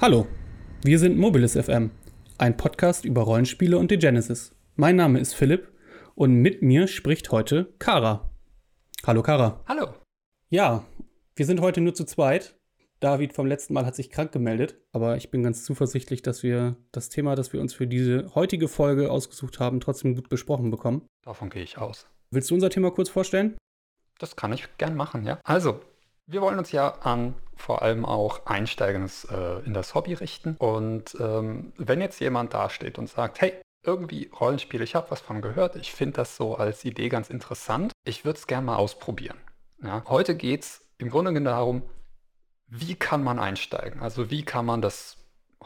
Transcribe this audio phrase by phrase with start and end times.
[0.00, 0.26] Hallo,
[0.84, 1.90] wir sind Mobilis FM,
[2.38, 4.54] ein Podcast über Rollenspiele und die Genesis.
[4.76, 5.72] Mein Name ist Philipp
[6.14, 8.30] und mit mir spricht heute Kara.
[9.04, 9.62] Hallo Kara.
[9.66, 9.88] Hallo.
[10.50, 10.84] Ja,
[11.38, 12.56] wir sind heute nur zu zweit.
[12.98, 16.74] David vom letzten Mal hat sich krank gemeldet, aber ich bin ganz zuversichtlich, dass wir
[16.90, 21.06] das Thema, das wir uns für diese heutige Folge ausgesucht haben, trotzdem gut besprochen bekommen.
[21.22, 22.08] Davon gehe ich aus.
[22.32, 23.56] Willst du unser Thema kurz vorstellen?
[24.18, 25.38] Das kann ich gern machen, ja.
[25.44, 25.80] Also,
[26.26, 28.98] wir wollen uns ja an vor allem auch Einsteiger
[29.30, 30.56] äh, in das Hobby richten.
[30.58, 35.40] Und ähm, wenn jetzt jemand dasteht und sagt, hey, irgendwie Rollenspiel, ich habe was von
[35.40, 39.38] gehört, ich finde das so als Idee ganz interessant, ich würde es gerne mal ausprobieren.
[39.80, 41.82] Ja, heute geht es im Grunde genommen darum,
[42.68, 44.00] wie kann man einsteigen?
[44.00, 45.16] Also wie kann man das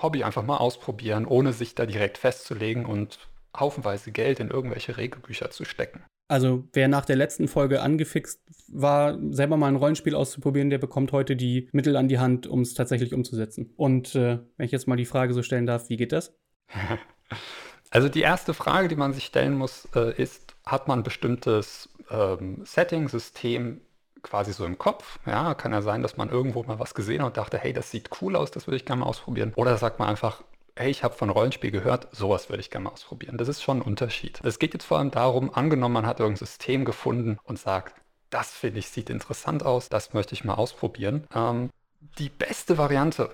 [0.00, 3.18] Hobby einfach mal ausprobieren, ohne sich da direkt festzulegen und
[3.58, 6.02] haufenweise Geld in irgendwelche Regelbücher zu stecken.
[6.28, 11.12] Also wer nach der letzten Folge angefixt war, selber mal ein Rollenspiel auszuprobieren, der bekommt
[11.12, 13.72] heute die Mittel an die Hand, um es tatsächlich umzusetzen.
[13.76, 16.34] Und äh, wenn ich jetzt mal die Frage so stellen darf, wie geht das?
[17.94, 21.90] Also die erste Frage, die man sich stellen muss, äh, ist, hat man ein bestimmtes
[22.10, 23.82] ähm, Setting, System
[24.22, 25.18] quasi so im Kopf?
[25.26, 27.90] Ja, kann ja sein, dass man irgendwo mal was gesehen hat und dachte, hey, das
[27.90, 29.52] sieht cool aus, das würde ich gerne mal ausprobieren.
[29.56, 30.42] Oder sagt man einfach,
[30.76, 33.36] hey, ich habe von Rollenspiel gehört, sowas würde ich gerne mal ausprobieren.
[33.36, 34.40] Das ist schon ein Unterschied.
[34.42, 37.94] Es geht jetzt vor allem darum, angenommen, man hat irgendein System gefunden und sagt,
[38.30, 41.26] das finde ich, sieht interessant aus, das möchte ich mal ausprobieren.
[41.34, 41.70] Ähm,
[42.18, 43.30] die beste Variante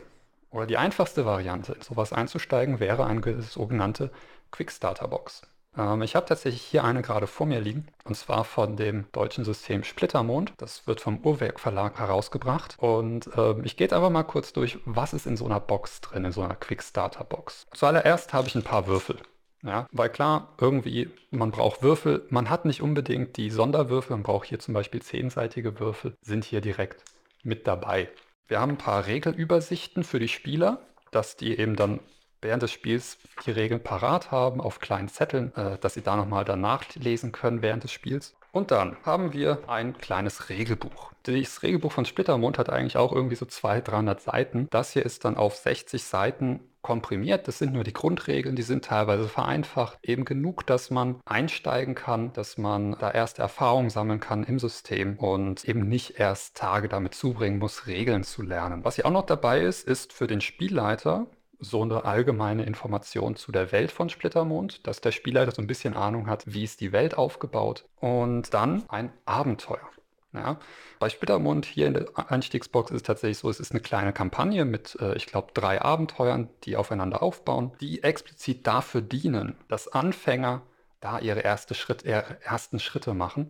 [0.51, 4.11] oder die einfachste Variante, in sowas einzusteigen, wäre eine sogenannte
[4.51, 5.43] Quick Starter Box.
[5.77, 9.45] Ähm, ich habe tatsächlich hier eine gerade vor mir liegen, und zwar von dem deutschen
[9.45, 10.53] System Splittermond.
[10.57, 12.77] Das wird vom Uhrwerk Verlag herausgebracht.
[12.79, 16.01] Und ähm, ich gehe jetzt einfach mal kurz durch, was ist in so einer Box
[16.01, 17.67] drin, in so einer Quick Starter Box.
[17.73, 19.17] Zuallererst habe ich ein paar Würfel.
[19.65, 22.25] Ja, weil klar, irgendwie, man braucht Würfel.
[22.31, 24.17] Man hat nicht unbedingt die Sonderwürfel.
[24.17, 27.03] Man braucht hier zum Beispiel zehnseitige Würfel, sind hier direkt
[27.43, 28.09] mit dabei.
[28.47, 30.81] Wir haben ein paar Regelübersichten für die Spieler,
[31.11, 32.01] dass die eben dann
[32.41, 36.45] während des Spiels die Regeln parat haben auf kleinen Zetteln, äh, dass sie da nochmal
[36.45, 38.35] danach lesen können während des Spiels.
[38.53, 41.13] Und dann haben wir ein kleines Regelbuch.
[41.25, 44.69] Das Regelbuch von Splittermond hat eigentlich auch irgendwie so 200, 300 Seiten.
[44.71, 47.47] Das hier ist dann auf 60 Seiten komprimiert.
[47.47, 49.99] Das sind nur die Grundregeln, die sind teilweise vereinfacht.
[50.03, 55.19] Eben genug, dass man einsteigen kann, dass man da erste Erfahrungen sammeln kann im System
[55.19, 58.85] und eben nicht erst Tage damit zubringen muss, Regeln zu lernen.
[58.85, 61.27] Was hier auch noch dabei ist, ist für den Spielleiter
[61.59, 65.95] so eine allgemeine Information zu der Welt von Splittermond, dass der Spielleiter so ein bisschen
[65.95, 67.85] Ahnung hat, wie ist die Welt aufgebaut.
[67.97, 69.89] Und dann ein Abenteuer.
[70.35, 70.61] Ja,
[70.99, 74.67] bei Splittermond hier in der Einstiegsbox ist es tatsächlich so, es ist eine kleine Kampagne
[74.67, 80.63] mit, äh, ich glaube, drei Abenteuern, die aufeinander aufbauen, die explizit dafür dienen, dass Anfänger
[81.01, 83.49] da ihre erste Schritt, ihre ersten Schritte machen.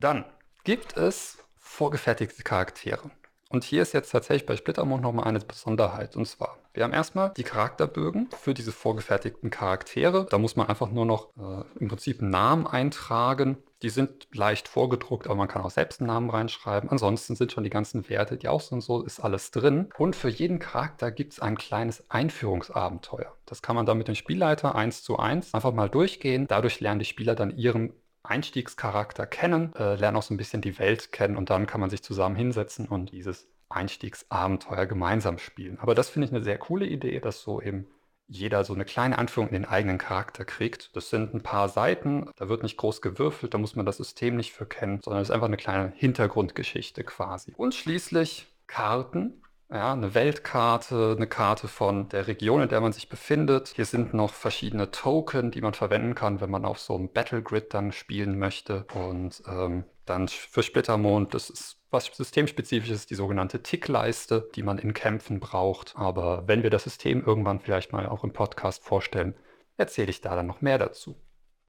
[0.00, 0.24] Dann
[0.64, 3.10] gibt es vorgefertigte Charaktere.
[3.50, 6.16] Und hier ist jetzt tatsächlich bei Splittermond nochmal eine Besonderheit.
[6.16, 10.26] Und zwar, wir haben erstmal die Charakterbögen für diese vorgefertigten Charaktere.
[10.28, 13.56] Da muss man einfach nur noch äh, im Prinzip einen Namen eintragen.
[13.82, 16.90] Die sind leicht vorgedruckt, aber man kann auch selbst einen Namen reinschreiben.
[16.90, 19.88] Ansonsten sind schon die ganzen Werte, die auch sind, so ist alles drin.
[19.96, 23.32] Und für jeden Charakter gibt es ein kleines Einführungsabenteuer.
[23.46, 26.48] Das kann man dann mit dem Spielleiter eins zu eins einfach mal durchgehen.
[26.48, 27.94] Dadurch lernen die Spieler dann ihren
[28.28, 31.90] Einstiegscharakter kennen, äh, lernen auch so ein bisschen die Welt kennen und dann kann man
[31.90, 35.78] sich zusammen hinsetzen und dieses Einstiegsabenteuer gemeinsam spielen.
[35.80, 37.86] Aber das finde ich eine sehr coole Idee, dass so eben
[38.28, 40.94] jeder so eine kleine Anführung in den eigenen Charakter kriegt.
[40.94, 44.36] Das sind ein paar Seiten, da wird nicht groß gewürfelt, da muss man das System
[44.36, 47.54] nicht für kennen, sondern es ist einfach eine kleine Hintergrundgeschichte quasi.
[47.56, 53.08] Und schließlich Karten, ja, eine Weltkarte, eine Karte von der Region, in der man sich
[53.08, 53.68] befindet.
[53.76, 57.74] Hier sind noch verschiedene Token, die man verwenden kann, wenn man auf so einem Battlegrid
[57.74, 58.86] dann spielen möchte.
[58.94, 64.78] Und ähm, dann für Splittermond, das ist was systemspezifisch ist, die sogenannte Tickleiste, die man
[64.78, 65.94] in Kämpfen braucht.
[65.96, 69.34] Aber wenn wir das System irgendwann vielleicht mal auch im Podcast vorstellen,
[69.76, 71.16] erzähle ich da dann noch mehr dazu.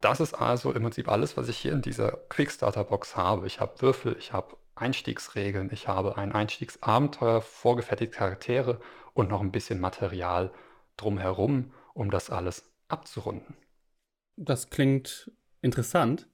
[0.01, 3.48] Das ist also im Prinzip alles, was ich hier in dieser Quickstarter-Box habe.
[3.48, 8.80] Ich habe Würfel, ich habe Einstiegsregeln, ich habe ein Einstiegsabenteuer, vorgefertigte Charaktere
[9.14, 10.52] und noch ein bisschen Material
[10.98, 13.56] drumherum, um das alles abzurunden.
[14.36, 15.31] Das klingt
[15.62, 16.28] interessant.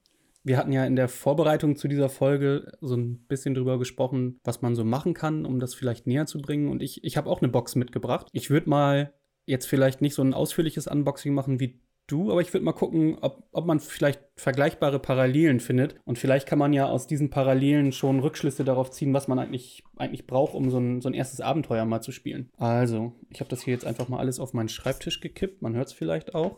[0.43, 4.61] Wir hatten ja in der Vorbereitung zu dieser Folge so ein bisschen drüber gesprochen, was
[4.61, 6.69] man so machen kann, um das vielleicht näher zu bringen.
[6.69, 8.27] Und ich, ich habe auch eine Box mitgebracht.
[8.31, 9.13] Ich würde mal
[9.47, 13.17] jetzt vielleicht nicht so ein ausführliches Unboxing machen wie du, aber ich würde mal gucken,
[13.21, 15.95] ob, ob man vielleicht vergleichbare Parallelen findet.
[16.05, 19.83] Und vielleicht kann man ja aus diesen Parallelen schon Rückschlüsse darauf ziehen, was man eigentlich,
[19.95, 22.49] eigentlich braucht, um so ein, so ein erstes Abenteuer mal zu spielen.
[22.57, 25.61] Also, ich habe das hier jetzt einfach mal alles auf meinen Schreibtisch gekippt.
[25.61, 26.57] Man hört es vielleicht auch.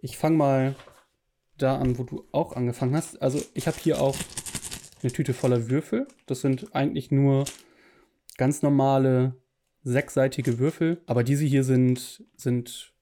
[0.00, 0.74] Ich fange mal
[1.58, 3.20] da an, wo du auch angefangen hast.
[3.22, 4.16] Also, ich habe hier auch
[5.02, 6.06] eine Tüte voller Würfel.
[6.26, 7.44] Das sind eigentlich nur
[8.36, 9.34] ganz normale
[9.82, 12.92] sechsseitige Würfel, aber diese hier sind, sind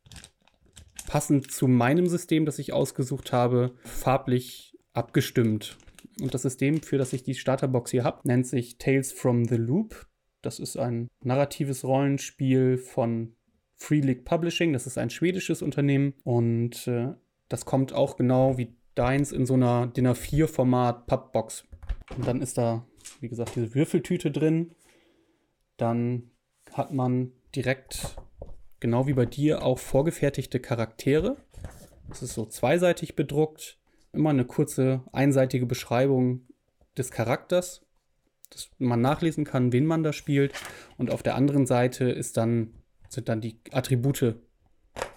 [1.14, 5.78] passend zu meinem System, das ich ausgesucht habe, farblich abgestimmt.
[6.20, 9.54] Und das System, für das ich die Starterbox hier habe, nennt sich Tales from the
[9.54, 10.08] Loop.
[10.42, 13.36] Das ist ein narratives Rollenspiel von
[13.76, 14.72] Free League Publishing.
[14.72, 17.12] Das ist ein schwedisches Unternehmen und äh,
[17.48, 21.64] das kommt auch genau wie deins in so einer DIN A4-Format Pappbox.
[22.16, 22.88] Und dann ist da,
[23.20, 24.72] wie gesagt, diese Würfeltüte drin.
[25.76, 26.32] Dann
[26.72, 28.16] hat man direkt
[28.84, 31.38] genau wie bei dir auch vorgefertigte Charaktere.
[32.10, 33.78] Das ist so zweiseitig bedruckt.
[34.12, 36.42] Immer eine kurze, einseitige Beschreibung
[36.94, 37.80] des Charakters,
[38.50, 40.52] dass man nachlesen kann, wen man da spielt.
[40.98, 42.74] Und auf der anderen Seite ist dann,
[43.08, 44.36] sind dann die Attribute,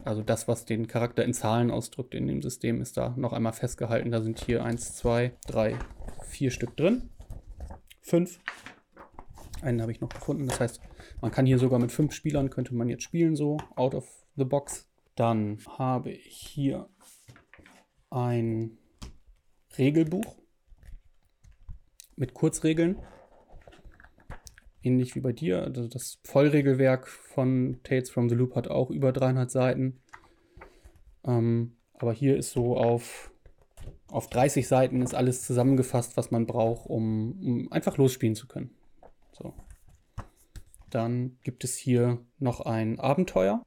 [0.06, 3.52] also das, was den Charakter in Zahlen ausdrückt in dem System, ist da noch einmal
[3.52, 4.12] festgehalten.
[4.12, 5.78] Da sind hier 1, 2, 3,
[6.26, 7.10] 4 Stück drin.
[8.00, 8.40] Fünf.
[9.62, 10.48] Einen habe ich noch gefunden.
[10.48, 10.82] Das heißt,
[11.22, 14.46] man kann hier sogar mit fünf Spielern, könnte man jetzt spielen, so out of the
[14.46, 14.88] box.
[15.16, 16.90] Dann habe ich hier
[18.10, 18.78] ein
[19.78, 20.38] Regelbuch
[22.16, 22.98] mit Kurzregeln.
[24.84, 25.64] Ähnlich wie bei dir.
[25.64, 30.02] Also das Vollregelwerk von Tales from the Loop hat auch über 300 Seiten.
[31.26, 33.32] Ähm, aber hier ist so auf,
[34.08, 38.77] auf 30 Seiten ist alles zusammengefasst, was man braucht, um, um einfach losspielen zu können.
[39.38, 39.54] So.
[40.90, 43.62] Dann gibt es hier noch ein Abenteuer,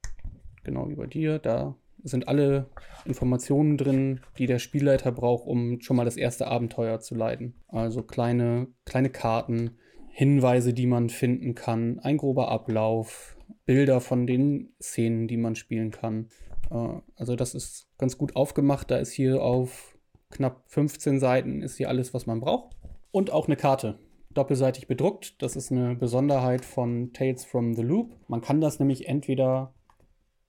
[0.65, 1.39] genau wie bei dir.
[1.39, 2.67] Da sind alle
[3.05, 7.55] Informationen drin, die der Spielleiter braucht, um schon mal das erste Abenteuer zu leiten.
[7.69, 9.77] Also kleine, kleine Karten,
[10.09, 15.91] Hinweise, die man finden kann, ein grober Ablauf, Bilder von den Szenen, die man spielen
[15.91, 16.31] kann.
[16.71, 18.91] Äh, also das ist ganz gut aufgemacht.
[18.91, 19.97] Da ist hier auf
[20.31, 22.77] knapp 15 Seiten ist hier alles, was man braucht.
[23.13, 23.99] Und auch eine Karte
[24.35, 25.43] doppelseitig bedruckt.
[25.43, 28.17] Das ist eine Besonderheit von Tales from the Loop.
[28.29, 29.75] Man kann das nämlich entweder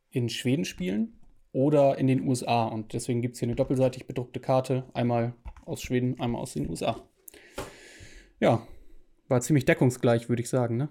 [0.09, 1.19] in Schweden spielen
[1.51, 2.65] oder in den USA.
[2.65, 4.85] Und deswegen gibt es hier eine doppelseitig bedruckte Karte.
[4.93, 5.33] Einmal
[5.65, 7.01] aus Schweden, einmal aus den USA.
[8.39, 8.65] Ja,
[9.27, 10.89] war ziemlich deckungsgleich, würde ich sagen, ne?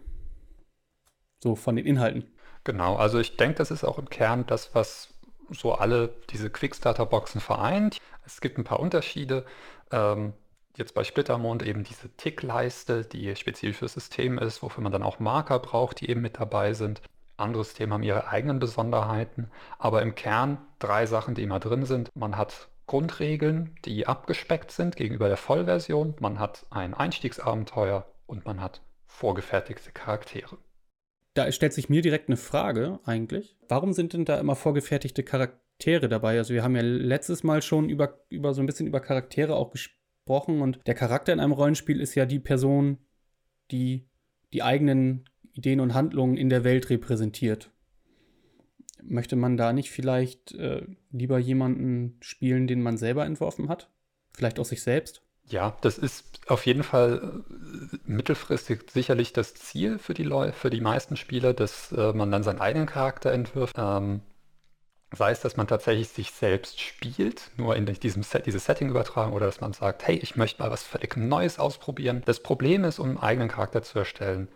[1.43, 2.25] So von den Inhalten.
[2.65, 5.15] Genau, also ich denke, das ist auch im Kern das, was
[5.51, 7.99] so alle diese Quickstarter-Boxen vereint.
[8.25, 9.45] Es gibt ein paar Unterschiede.
[9.91, 10.35] Ähm,
[10.77, 15.19] jetzt bei Splittermond eben diese Tickleiste, die spezifisch fürs System ist, wofür man dann auch
[15.19, 17.03] Marker braucht, die eben mit dabei sind.
[17.37, 22.11] Andere Systeme haben ihre eigenen Besonderheiten, aber im Kern drei Sachen, die immer drin sind.
[22.15, 26.15] Man hat Grundregeln, die abgespeckt sind gegenüber der Vollversion.
[26.21, 30.59] Man hat ein Einstiegsabenteuer und man hat vorgefertigte Charaktere.
[31.35, 33.57] Da stellt sich mir direkt eine Frage eigentlich.
[33.69, 36.37] Warum sind denn da immer vorgefertigte Charaktere dabei?
[36.39, 39.71] Also wir haben ja letztes Mal schon über, über so ein bisschen über Charaktere auch
[39.71, 40.00] gesprochen
[40.31, 42.99] gesprochen und der Charakter in einem Rollenspiel ist ja die Person,
[43.73, 44.07] die
[44.53, 47.71] die eigenen Ideen und Handlungen in der Welt repräsentiert.
[49.03, 53.91] Möchte man da nicht vielleicht äh, lieber jemanden spielen, den man selber entworfen hat?
[54.33, 55.23] Vielleicht auch sich selbst?
[55.47, 57.43] Ja, das ist auf jeden Fall
[57.93, 62.31] äh, mittelfristig sicherlich das Ziel für die Leute, für die meisten Spieler, dass äh, man
[62.31, 63.75] dann seinen eigenen Charakter entwirft.
[63.77, 64.21] Ähm,
[65.13, 69.33] Sei es, dass man tatsächlich sich selbst spielt, nur in diesem Set, dieses Setting übertragen,
[69.33, 72.23] oder dass man sagt, hey, ich möchte mal was völlig Neues ausprobieren.
[72.27, 74.49] Das Problem ist, um einen eigenen Charakter zu erstellen,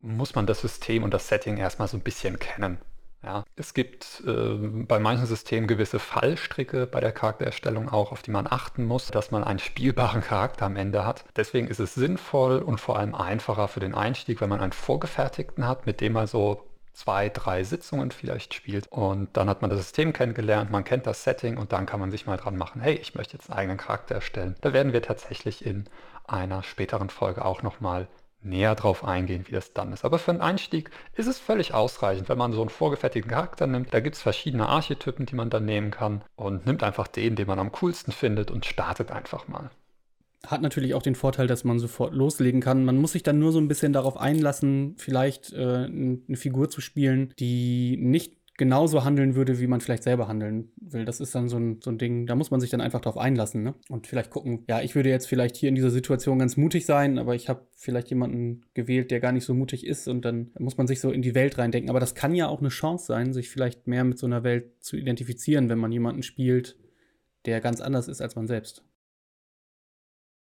[0.00, 2.78] muss man das System und das Setting erstmal so ein bisschen kennen.
[3.22, 4.54] Ja, es gibt äh,
[4.86, 9.32] bei manchen Systemen gewisse Fallstricke bei der Charaktererstellung auch, auf die man achten muss, dass
[9.32, 11.24] man einen spielbaren Charakter am Ende hat.
[11.34, 15.66] Deswegen ist es sinnvoll und vor allem einfacher für den Einstieg, wenn man einen vorgefertigten
[15.66, 16.65] hat, mit dem man so
[16.96, 18.88] zwei, drei Sitzungen vielleicht spielt.
[18.88, 22.10] Und dann hat man das System kennengelernt, man kennt das Setting und dann kann man
[22.10, 24.56] sich mal dran machen, hey, ich möchte jetzt einen eigenen Charakter erstellen.
[24.62, 25.84] Da werden wir tatsächlich in
[26.26, 28.08] einer späteren Folge auch nochmal
[28.40, 30.04] näher drauf eingehen, wie das dann ist.
[30.04, 33.92] Aber für einen Einstieg ist es völlig ausreichend, wenn man so einen vorgefertigten Charakter nimmt.
[33.92, 37.46] Da gibt es verschiedene Archetypen, die man dann nehmen kann und nimmt einfach den, den
[37.46, 39.70] man am coolsten findet und startet einfach mal
[40.46, 42.84] hat natürlich auch den Vorteil, dass man sofort loslegen kann.
[42.84, 46.80] Man muss sich dann nur so ein bisschen darauf einlassen, vielleicht äh, eine Figur zu
[46.80, 51.04] spielen, die nicht genauso handeln würde, wie man vielleicht selber handeln will.
[51.04, 53.18] Das ist dann so ein, so ein Ding, da muss man sich dann einfach drauf
[53.18, 53.74] einlassen ne?
[53.88, 57.18] und vielleicht gucken, ja, ich würde jetzt vielleicht hier in dieser Situation ganz mutig sein,
[57.18, 60.78] aber ich habe vielleicht jemanden gewählt, der gar nicht so mutig ist und dann muss
[60.78, 61.90] man sich so in die Welt reindenken.
[61.90, 64.72] Aber das kann ja auch eine Chance sein, sich vielleicht mehr mit so einer Welt
[64.80, 66.76] zu identifizieren, wenn man jemanden spielt,
[67.44, 68.82] der ganz anders ist als man selbst.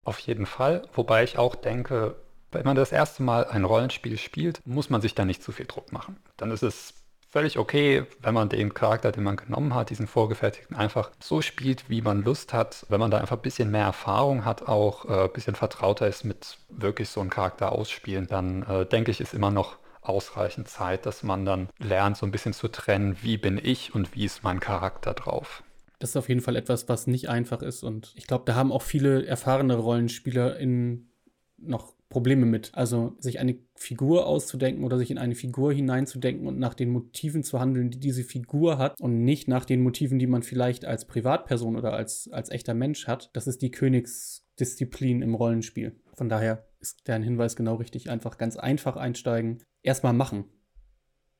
[0.04, 2.16] Auf jeden Fall, wobei ich auch denke,
[2.50, 5.66] wenn man das erste Mal ein Rollenspiel spielt, muss man sich da nicht zu viel
[5.66, 6.16] Druck machen.
[6.36, 6.94] Dann ist es
[7.30, 11.88] völlig okay, wenn man den Charakter, den man genommen hat, diesen vorgefertigten, einfach so spielt,
[11.88, 12.84] wie man Lust hat.
[12.90, 16.24] Wenn man da einfach ein bisschen mehr Erfahrung hat, auch äh, ein bisschen vertrauter ist
[16.24, 21.06] mit wirklich so einem Charakter ausspielen, dann äh, denke ich, ist immer noch ausreichend Zeit,
[21.06, 24.42] dass man dann lernt, so ein bisschen zu trennen, wie bin ich und wie ist
[24.42, 25.62] mein Charakter drauf.
[26.02, 27.84] Das ist auf jeden Fall etwas, was nicht einfach ist.
[27.84, 31.12] Und ich glaube, da haben auch viele erfahrene Rollenspieler in
[31.56, 32.72] noch Probleme mit.
[32.74, 37.44] Also sich eine Figur auszudenken oder sich in eine Figur hineinzudenken und nach den Motiven
[37.44, 41.06] zu handeln, die diese Figur hat und nicht nach den Motiven, die man vielleicht als
[41.06, 43.30] Privatperson oder als, als echter Mensch hat.
[43.32, 46.00] Das ist die Königsdisziplin im Rollenspiel.
[46.14, 48.10] Von daher ist dein Hinweis genau richtig.
[48.10, 49.62] Einfach ganz einfach einsteigen.
[49.82, 50.46] Erstmal machen.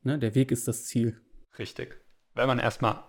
[0.05, 0.21] Ne?
[0.21, 1.21] Der Weg ist das Ziel.
[1.59, 2.01] Richtig.
[2.35, 3.03] Wenn man erstmal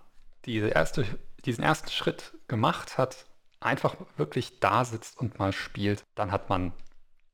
[0.46, 1.06] diese erste,
[1.46, 3.26] diesen ersten Schritt gemacht hat,
[3.60, 6.74] einfach wirklich da sitzt und mal spielt, dann hat man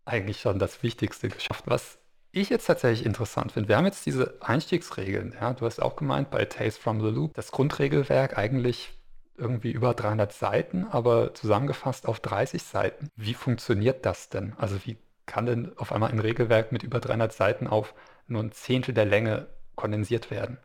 [0.06, 1.64] eigentlich schon das Wichtigste geschafft.
[1.68, 2.00] Was
[2.32, 5.36] ich jetzt tatsächlich interessant finde, wir haben jetzt diese Einstiegsregeln.
[5.40, 8.92] Ja, du hast auch gemeint bei Tales from the Loop, das Grundregelwerk eigentlich
[9.38, 13.10] irgendwie über 300 Seiten, aber zusammengefasst auf 30 Seiten.
[13.16, 14.54] Wie funktioniert das denn?
[14.58, 17.94] Also wie kann denn auf einmal ein Regelwerk mit über 300 Seiten auf
[18.28, 20.58] nur ein Zehntel der Länge kondensiert werden?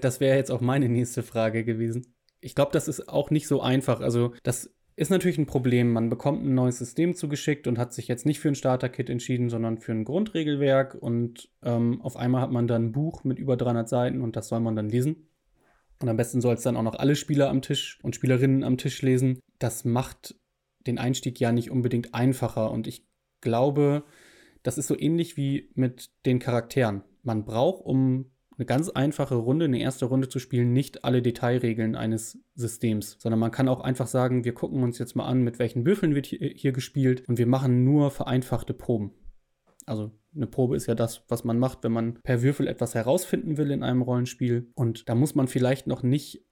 [0.00, 2.14] Das wäre jetzt auch meine nächste Frage gewesen.
[2.40, 4.00] Ich glaube, das ist auch nicht so einfach.
[4.00, 5.92] Also das ist natürlich ein Problem.
[5.92, 9.48] Man bekommt ein neues System zugeschickt und hat sich jetzt nicht für ein Starter-Kit entschieden,
[9.48, 10.94] sondern für ein Grundregelwerk.
[10.94, 14.48] Und ähm, auf einmal hat man dann ein Buch mit über 300 Seiten und das
[14.48, 15.28] soll man dann lesen.
[16.00, 18.76] Und am besten soll es dann auch noch alle Spieler am Tisch und Spielerinnen am
[18.76, 19.38] Tisch lesen.
[19.58, 20.34] Das macht
[20.86, 22.70] den Einstieg ja nicht unbedingt einfacher.
[22.70, 23.06] Und ich
[23.40, 24.04] glaube,
[24.62, 27.02] das ist so ähnlich wie mit den Charakteren.
[27.22, 31.96] Man braucht, um eine ganz einfache Runde, eine erste Runde zu spielen, nicht alle Detailregeln
[31.96, 35.58] eines Systems, sondern man kann auch einfach sagen, wir gucken uns jetzt mal an, mit
[35.58, 39.14] welchen Würfeln wird hier, gespielt und wir machen nur vereinfachte Proben.
[39.84, 43.56] Also eine Probe ist ja das, was man macht, wenn man per Würfel etwas herausfinden
[43.56, 44.70] will in einem Rollenspiel.
[44.74, 46.46] Und da muss man vielleicht noch nicht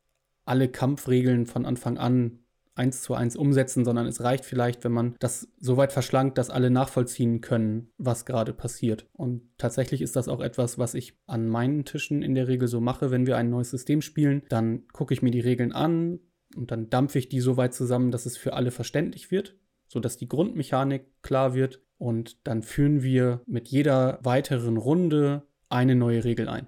[0.45, 2.41] alle Kampfregeln von Anfang an
[2.81, 6.49] eins zu eins umsetzen, sondern es reicht vielleicht, wenn man das so weit verschlankt, dass
[6.49, 9.07] alle nachvollziehen können, was gerade passiert.
[9.13, 12.81] Und tatsächlich ist das auch etwas, was ich an meinen Tischen in der Regel so
[12.81, 14.43] mache, wenn wir ein neues System spielen.
[14.49, 16.21] Dann gucke ich mir die Regeln an
[16.57, 19.57] und dann dampfe ich die so weit zusammen, dass es für alle verständlich wird,
[19.87, 21.83] sodass die Grundmechanik klar wird.
[21.99, 26.67] Und dann führen wir mit jeder weiteren Runde eine neue Regel ein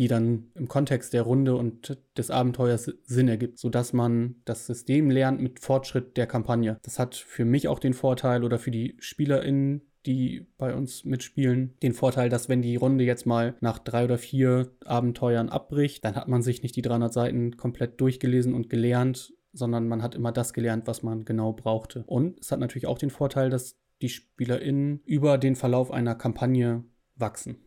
[0.00, 5.10] die dann im Kontext der Runde und des Abenteuers Sinn ergibt, sodass man das System
[5.10, 6.78] lernt mit Fortschritt der Kampagne.
[6.84, 11.74] Das hat für mich auch den Vorteil oder für die SpielerInnen, die bei uns mitspielen,
[11.82, 16.16] den Vorteil, dass wenn die Runde jetzt mal nach drei oder vier Abenteuern abbricht, dann
[16.16, 20.32] hat man sich nicht die 300 Seiten komplett durchgelesen und gelernt, sondern man hat immer
[20.32, 22.04] das gelernt, was man genau brauchte.
[22.06, 26.84] Und es hat natürlich auch den Vorteil, dass die SpielerInnen über den Verlauf einer Kampagne
[27.16, 27.58] wachsen.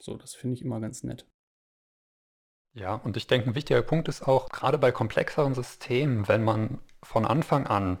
[0.00, 1.28] So, das finde ich immer ganz nett.
[2.72, 6.78] Ja, und ich denke, ein wichtiger Punkt ist auch, gerade bei komplexeren Systemen, wenn man
[7.02, 7.98] von Anfang an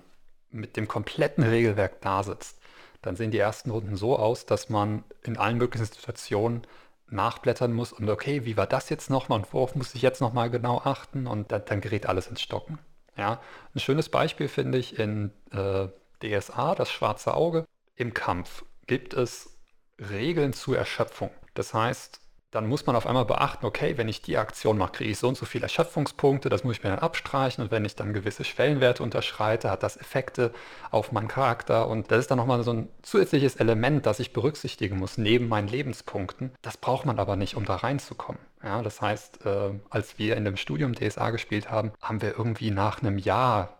[0.50, 2.60] mit dem kompletten Regelwerk da sitzt,
[3.02, 6.66] dann sehen die ersten Runden so aus, dass man in allen möglichen Situationen
[7.08, 10.50] nachblättern muss und okay, wie war das jetzt nochmal und worauf muss ich jetzt nochmal
[10.50, 12.78] genau achten und dann, dann, gerät alles ins Stocken.
[13.16, 13.40] Ja,
[13.74, 15.88] ein schönes Beispiel finde ich in äh,
[16.22, 17.66] DSA, das schwarze Auge.
[17.96, 19.58] Im Kampf gibt es
[19.98, 21.30] Regeln zur Erschöpfung.
[21.54, 25.10] Das heißt, dann muss man auf einmal beachten, okay, wenn ich die Aktion mache, kriege
[25.10, 27.94] ich so und so viele Erschöpfungspunkte, das muss ich mir dann abstreichen und wenn ich
[27.94, 30.52] dann gewisse Schwellenwerte unterschreite, hat das Effekte
[30.90, 34.98] auf meinen Charakter und das ist dann nochmal so ein zusätzliches Element, das ich berücksichtigen
[34.98, 36.50] muss, neben meinen Lebenspunkten.
[36.60, 38.40] Das braucht man aber nicht, um da reinzukommen.
[38.64, 42.70] Ja, das heißt, äh, als wir in dem Studium DSA gespielt haben, haben wir irgendwie
[42.72, 43.78] nach einem Jahr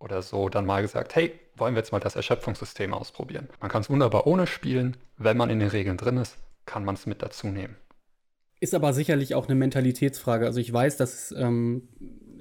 [0.00, 3.48] oder so dann mal gesagt, hey, wollen wir jetzt mal das Erschöpfungssystem ausprobieren.
[3.60, 6.94] Man kann es wunderbar ohne spielen, wenn man in den Regeln drin ist, kann man
[6.94, 7.76] es mit dazu nehmen.
[8.60, 10.46] Ist aber sicherlich auch eine Mentalitätsfrage.
[10.46, 11.88] Also ich weiß, dass ähm,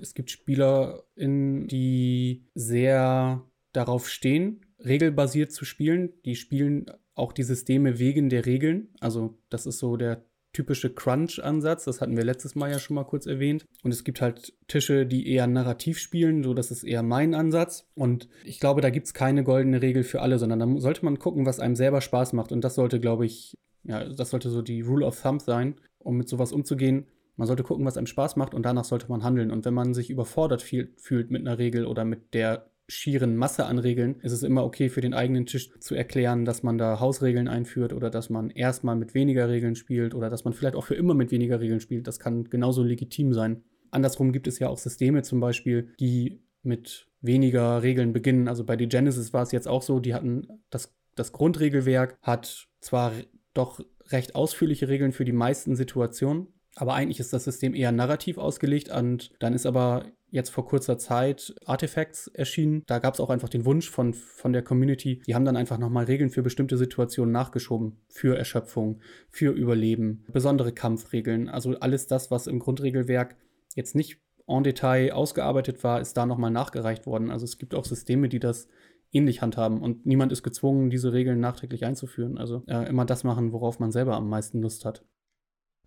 [0.02, 6.14] es gibt SpielerInnen, die sehr darauf stehen, regelbasiert zu spielen.
[6.26, 8.90] Die spielen auch die Systeme wegen der Regeln.
[9.00, 11.86] Also das ist so der typische Crunch-Ansatz.
[11.86, 13.66] Das hatten wir letztes Mal ja schon mal kurz erwähnt.
[13.84, 16.44] Und es gibt halt Tische, die eher narrativ spielen.
[16.44, 17.88] So, das ist eher mein Ansatz.
[17.94, 21.20] Und ich glaube, da gibt es keine goldene Regel für alle, sondern da sollte man
[21.20, 22.52] gucken, was einem selber Spaß macht.
[22.52, 26.18] Und das sollte, glaube ich, ja, das sollte so die Rule of Thumb sein um
[26.18, 27.08] mit sowas umzugehen.
[27.36, 29.52] Man sollte gucken, was einem Spaß macht und danach sollte man handeln.
[29.52, 33.80] Und wenn man sich überfordert fühlt mit einer Regel oder mit der schieren Masse an
[33.80, 37.48] Regeln, ist es immer okay für den eigenen Tisch zu erklären, dass man da Hausregeln
[37.48, 40.96] einführt oder dass man erstmal mit weniger Regeln spielt oder dass man vielleicht auch für
[40.96, 42.08] immer mit weniger Regeln spielt.
[42.08, 43.64] Das kann genauso legitim sein.
[43.92, 48.48] Andersrum gibt es ja auch Systeme zum Beispiel, die mit weniger Regeln beginnen.
[48.48, 52.68] Also bei The Genesis war es jetzt auch so, die hatten das, das Grundregelwerk, hat
[52.80, 53.12] zwar
[53.54, 58.38] doch recht ausführliche Regeln für die meisten Situationen, aber eigentlich ist das System eher narrativ
[58.38, 62.84] ausgelegt und dann ist aber jetzt vor kurzer Zeit Artifacts erschienen.
[62.86, 65.22] Da gab es auch einfach den Wunsch von, von der Community.
[65.26, 67.98] Die haben dann einfach nochmal Regeln für bestimmte Situationen nachgeschoben.
[68.10, 69.00] Für Erschöpfung,
[69.30, 71.50] für Überleben, besondere Kampfregeln.
[71.50, 73.38] Also alles das, was im Grundregelwerk
[73.76, 77.32] jetzt nicht en Detail ausgearbeitet war, ist da nochmal nachgereicht worden.
[77.32, 78.68] Also es gibt auch Systeme, die das
[79.12, 82.38] ähnlich handhaben und niemand ist gezwungen, diese Regeln nachträglich einzuführen.
[82.38, 85.04] Also äh, immer das machen, worauf man selber am meisten Lust hat.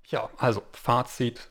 [0.07, 1.51] Ja, also Fazit,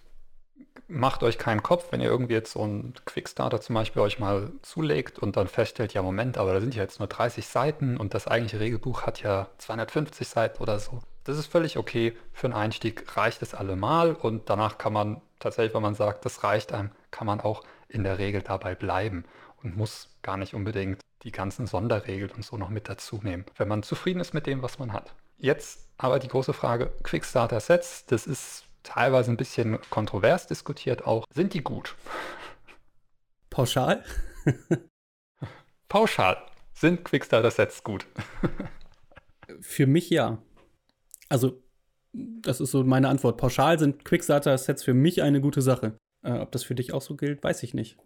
[0.89, 4.51] macht euch keinen Kopf, wenn ihr irgendwie jetzt so einen Quickstarter zum Beispiel euch mal
[4.61, 8.13] zulegt und dann feststellt, ja Moment, aber da sind ja jetzt nur 30 Seiten und
[8.13, 10.99] das eigentliche Regelbuch hat ja 250 Seiten oder so.
[11.25, 12.17] Das ist völlig okay.
[12.33, 16.43] Für einen Einstieg reicht es allemal und danach kann man tatsächlich, wenn man sagt, das
[16.43, 19.25] reicht einem, kann man auch in der Regel dabei bleiben
[19.63, 23.68] und muss gar nicht unbedingt die ganzen Sonderregeln und so noch mit dazu nehmen, wenn
[23.68, 25.13] man zufrieden ist mit dem, was man hat.
[25.38, 31.25] Jetzt aber die große Frage, Quickstarter Sets, das ist teilweise ein bisschen kontrovers diskutiert auch.
[31.34, 31.96] Sind die gut?
[33.50, 34.04] Pauschal?
[35.89, 36.38] Pauschal.
[36.74, 38.06] Sind Quickstarter-Sets gut?
[39.60, 40.42] Für mich ja.
[41.28, 41.62] Also,
[42.13, 43.38] das ist so meine Antwort.
[43.38, 45.98] Pauschal sind Quickstarter-Sets für mich eine gute Sache.
[46.24, 47.98] Äh, ob das für dich auch so gilt, weiß ich nicht.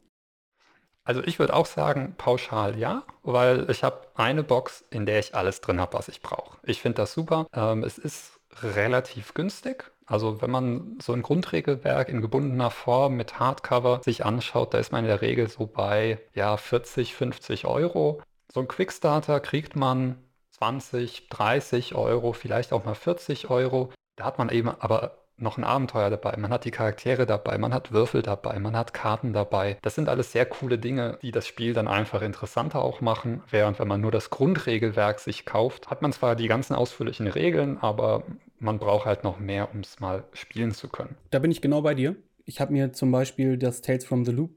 [1.05, 5.35] Also ich würde auch sagen, pauschal ja, weil ich habe eine Box, in der ich
[5.35, 6.57] alles drin habe, was ich brauche.
[6.63, 7.47] Ich finde das super.
[7.53, 9.91] Ähm, es ist relativ günstig.
[10.05, 14.91] Also wenn man so ein Grundregelwerk in gebundener Form mit Hardcover sich anschaut, da ist
[14.91, 18.21] man in der Regel so bei ja, 40, 50 Euro.
[18.51, 20.17] So ein Quickstarter kriegt man
[20.51, 23.91] 20, 30 Euro, vielleicht auch mal 40 Euro.
[24.15, 27.73] Da hat man eben aber noch ein Abenteuer dabei, man hat die Charaktere dabei, man
[27.73, 29.77] hat Würfel dabei, man hat Karten dabei.
[29.81, 33.43] Das sind alles sehr coole Dinge, die das Spiel dann einfach interessanter auch machen.
[33.49, 37.77] Während wenn man nur das Grundregelwerk sich kauft, hat man zwar die ganzen ausführlichen Regeln,
[37.79, 38.23] aber
[38.59, 41.15] man braucht halt noch mehr, um es mal spielen zu können.
[41.31, 42.15] Da bin ich genau bei dir.
[42.45, 44.51] Ich habe mir zum Beispiel das Tales from the Loop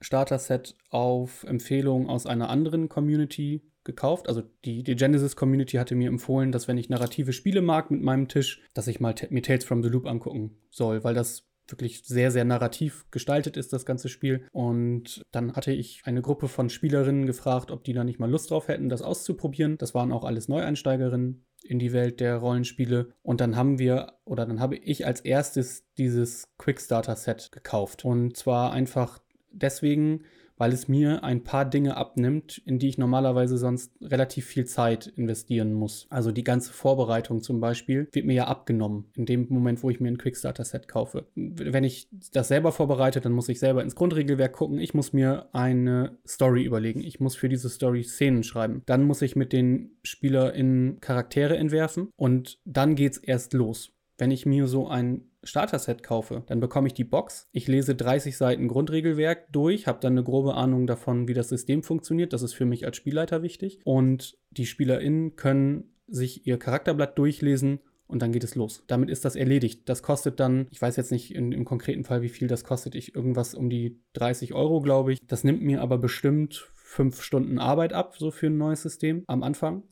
[0.00, 4.28] Starter Set auf Empfehlung aus einer anderen Community gekauft.
[4.28, 8.28] Also die, die Genesis-Community hatte mir empfohlen, dass wenn ich narrative Spiele mag mit meinem
[8.28, 12.30] Tisch, dass ich mal mir Tales from the Loop angucken soll, weil das wirklich sehr,
[12.30, 14.46] sehr narrativ gestaltet ist, das ganze Spiel.
[14.52, 18.50] Und dann hatte ich eine Gruppe von Spielerinnen gefragt, ob die da nicht mal Lust
[18.50, 19.78] drauf hätten, das auszuprobieren.
[19.78, 23.12] Das waren auch alles Neueinsteigerinnen in die Welt der Rollenspiele.
[23.22, 28.04] Und dann haben wir, oder dann habe ich als erstes dieses Quickstarter-Set gekauft.
[28.04, 30.24] Und zwar einfach deswegen,
[30.62, 35.08] weil es mir ein paar Dinge abnimmt, in die ich normalerweise sonst relativ viel Zeit
[35.08, 36.06] investieren muss.
[36.08, 39.98] Also die ganze Vorbereitung zum Beispiel wird mir ja abgenommen in dem Moment, wo ich
[39.98, 41.26] mir ein Quickstarter-Set kaufe.
[41.34, 44.78] Wenn ich das selber vorbereite, dann muss ich selber ins Grundregelwerk gucken.
[44.78, 47.00] Ich muss mir eine Story überlegen.
[47.00, 48.82] Ich muss für diese Story Szenen schreiben.
[48.86, 53.90] Dann muss ich mit den SpielerInnen Charaktere entwerfen und dann geht's erst los.
[54.18, 57.48] Wenn ich mir so ein Starter-Set kaufe, dann bekomme ich die Box.
[57.52, 61.82] Ich lese 30 Seiten Grundregelwerk durch, habe dann eine grobe Ahnung davon, wie das System
[61.82, 62.32] funktioniert.
[62.32, 63.80] Das ist für mich als Spielleiter wichtig.
[63.84, 68.84] Und die SpielerInnen können sich ihr Charakterblatt durchlesen und dann geht es los.
[68.86, 69.88] Damit ist das erledigt.
[69.88, 72.94] Das kostet dann, ich weiß jetzt nicht in, im konkreten Fall, wie viel das kostet.
[72.94, 75.26] Ich irgendwas um die 30 Euro, glaube ich.
[75.26, 79.42] Das nimmt mir aber bestimmt fünf Stunden Arbeit ab, so für ein neues System am
[79.42, 79.84] Anfang.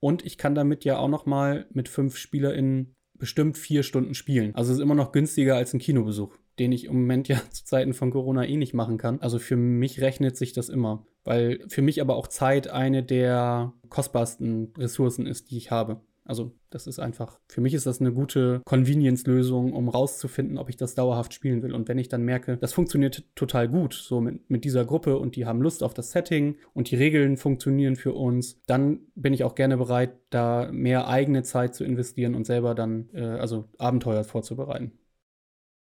[0.00, 4.54] Und ich kann damit ja auch noch mal mit fünf SpielerInnen bestimmt vier Stunden spielen.
[4.54, 7.64] Also es ist immer noch günstiger als ein Kinobesuch, den ich im Moment ja zu
[7.64, 9.20] Zeiten von Corona eh nicht machen kann.
[9.20, 13.72] Also für mich rechnet sich das immer, weil für mich aber auch Zeit eine der
[13.88, 16.00] kostbarsten Ressourcen ist, die ich habe.
[16.26, 20.76] Also das ist einfach, für mich ist das eine gute Convenience-Lösung, um rauszufinden, ob ich
[20.76, 21.74] das dauerhaft spielen will.
[21.74, 25.36] Und wenn ich dann merke, das funktioniert total gut, so mit, mit dieser Gruppe und
[25.36, 29.44] die haben Lust auf das Setting und die Regeln funktionieren für uns, dann bin ich
[29.44, 34.24] auch gerne bereit, da mehr eigene Zeit zu investieren und selber dann, äh, also Abenteuer
[34.24, 34.92] vorzubereiten.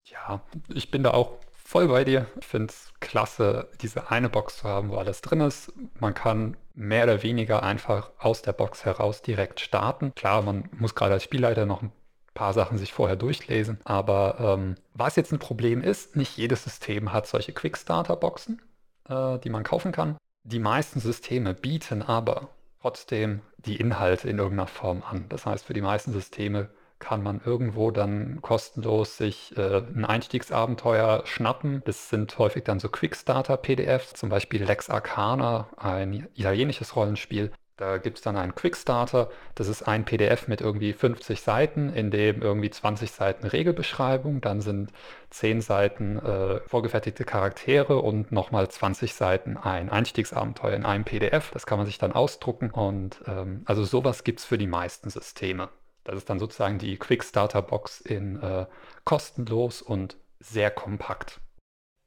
[0.06, 1.38] Ja, ich bin da auch
[1.70, 2.26] voll bei dir.
[2.40, 5.72] Ich finde es klasse, diese eine Box zu haben, wo alles drin ist.
[6.00, 10.16] Man kann mehr oder weniger einfach aus der Box heraus direkt starten.
[10.16, 11.92] Klar, man muss gerade als Spielleiter noch ein
[12.34, 13.80] paar Sachen sich vorher durchlesen.
[13.84, 18.64] Aber ähm, was jetzt ein Problem ist, nicht jedes System hat solche Quickstarter-Boxen,
[19.08, 20.18] äh, die man kaufen kann.
[20.44, 22.50] Die meisten Systeme bieten aber
[22.82, 25.26] trotzdem die Inhalte in irgendeiner Form an.
[25.30, 31.24] Das heißt, für die meisten Systeme kann man irgendwo dann kostenlos sich äh, ein Einstiegsabenteuer
[31.26, 31.82] schnappen.
[31.86, 37.52] Das sind häufig dann so Quickstarter-PDFs, zum Beispiel Lex Arcana, ein italienisches Rollenspiel.
[37.80, 39.30] Da gibt es dann einen Quickstarter.
[39.56, 44.60] Das ist ein PDF mit irgendwie 50 Seiten, in dem irgendwie 20 Seiten Regelbeschreibung, dann
[44.60, 44.92] sind
[45.30, 51.52] 10 Seiten äh, vorgefertigte Charaktere und nochmal 20 Seiten ein Einstiegsabenteuer in einem PDF.
[51.52, 52.70] Das kann man sich dann ausdrucken.
[52.70, 55.70] Und ähm, also sowas gibt es für die meisten Systeme.
[56.10, 58.66] Das ist dann sozusagen die Quickstarter-Box in äh,
[59.04, 61.40] kostenlos und sehr kompakt.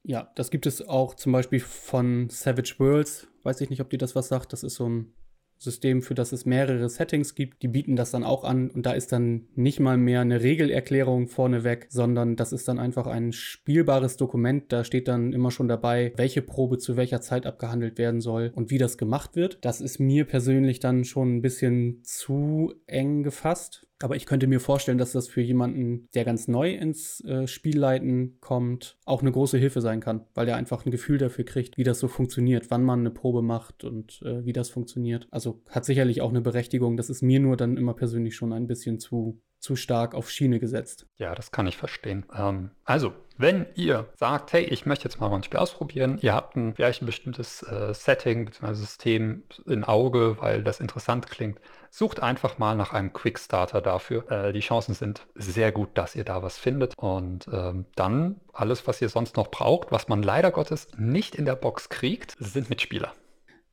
[0.03, 3.29] Ja, das gibt es auch zum Beispiel von Savage Worlds.
[3.45, 4.53] Weiß ich nicht, ob dir das was sagt.
[4.53, 5.13] Das ist so ein
[5.57, 7.63] System, für das es mehrere Settings gibt.
[7.63, 11.29] Die bieten das dann auch an und da ist dann nicht mal mehr eine Regelerklärung
[11.29, 14.73] vorneweg, sondern das ist dann einfach ein spielbares Dokument.
[14.73, 18.71] Da steht dann immer schon dabei, welche Probe zu welcher Zeit abgehandelt werden soll und
[18.71, 19.59] wie das gemacht wird.
[19.61, 23.87] Das ist mir persönlich dann schon ein bisschen zu eng gefasst.
[24.03, 28.39] Aber ich könnte mir vorstellen, dass das für jemanden, der ganz neu ins äh, Spielleiten
[28.41, 31.85] kommt, auch eine große Hilfe sein kann, weil er einfach ein Gefühl dafür kriegt, wie
[31.85, 35.29] das so funktioniert, wann man eine Probe macht und äh, wie das funktioniert.
[35.31, 36.97] Also hat sicherlich auch eine Berechtigung.
[36.97, 40.59] Das ist mir nur dann immer persönlich schon ein bisschen zu zu stark auf Schiene
[40.59, 41.07] gesetzt.
[41.17, 42.27] Ja, das kann ich verstehen.
[42.37, 46.57] Ähm, also, wenn ihr sagt, hey, ich möchte jetzt mal ein Spiel ausprobieren, ihr habt
[46.57, 48.75] ein, vielleicht ein bestimmtes äh, Setting bzw.
[48.75, 54.29] System im Auge, weil das interessant klingt, sucht einfach mal nach einem Quickstarter dafür.
[54.31, 56.99] Äh, die Chancen sind sehr gut, dass ihr da was findet.
[56.99, 61.45] Und ähm, dann alles, was ihr sonst noch braucht, was man leider Gottes nicht in
[61.45, 63.13] der Box kriegt, sind Mitspieler.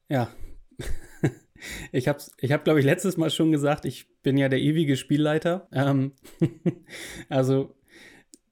[0.07, 0.27] Ja.
[1.91, 4.95] Ich habe, ich hab, glaube ich, letztes Mal schon gesagt, ich bin ja der ewige
[4.95, 5.67] Spielleiter.
[5.71, 6.13] Ähm,
[7.29, 7.75] also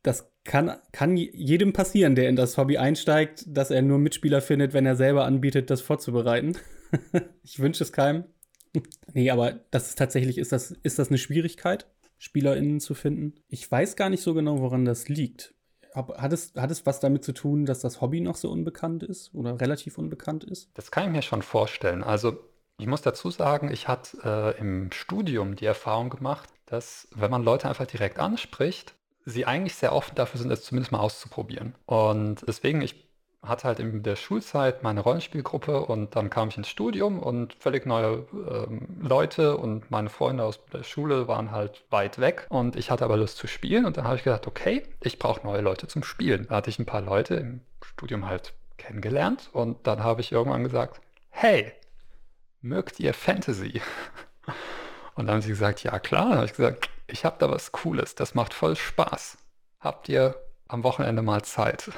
[0.03, 4.73] das kann, kann jedem passieren, der in das Hobby einsteigt, dass er nur Mitspieler findet,
[4.73, 6.57] wenn er selber anbietet, das vorzubereiten.
[7.43, 8.23] ich wünsche es keinem.
[9.13, 13.35] nee, aber das ist tatsächlich, ist das, ist das eine Schwierigkeit, SpielerInnen zu finden?
[13.49, 15.53] Ich weiß gar nicht so genau, woran das liegt.
[15.93, 19.33] Hat es, hat es was damit zu tun, dass das Hobby noch so unbekannt ist
[19.33, 20.69] oder relativ unbekannt ist?
[20.75, 22.03] Das kann ich mir schon vorstellen.
[22.03, 22.37] Also
[22.77, 27.43] ich muss dazu sagen, ich hatte äh, im Studium die Erfahrung gemacht, dass wenn man
[27.43, 28.93] Leute einfach direkt anspricht,
[29.25, 31.75] sie eigentlich sehr offen dafür sind, es zumindest mal auszuprobieren.
[31.85, 33.07] Und deswegen, ich
[33.41, 37.85] hatte halt in der Schulzeit meine Rollenspielgruppe und dann kam ich ins Studium und völlig
[37.85, 42.91] neue ähm, Leute und meine Freunde aus der Schule waren halt weit weg und ich
[42.91, 45.87] hatte aber Lust zu spielen und dann habe ich gedacht, okay, ich brauche neue Leute
[45.87, 46.47] zum Spielen.
[46.49, 50.63] Da hatte ich ein paar Leute im Studium halt kennengelernt und dann habe ich irgendwann
[50.63, 51.73] gesagt, hey,
[52.61, 53.81] mögt ihr Fantasy?
[55.15, 56.29] Und dann haben sie gesagt, ja klar.
[56.29, 59.37] Dann habe ich gesagt, ich habe da was Cooles, das macht voll Spaß.
[59.79, 60.35] Habt ihr
[60.67, 61.89] am Wochenende mal Zeit?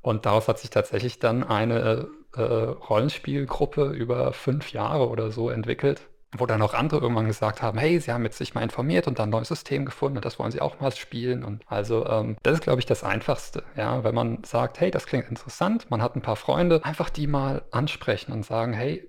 [0.00, 6.08] Und daraus hat sich tatsächlich dann eine äh, Rollenspielgruppe über fünf Jahre oder so entwickelt,
[6.36, 9.18] wo dann auch andere irgendwann gesagt haben, hey, sie haben jetzt sich mal informiert und
[9.18, 11.44] dann ein neues System gefunden und das wollen sie auch mal spielen.
[11.44, 15.06] Und also ähm, das ist, glaube ich, das Einfachste, ja, wenn man sagt, hey, das
[15.06, 19.06] klingt interessant, man hat ein paar Freunde, einfach die mal ansprechen und sagen, hey,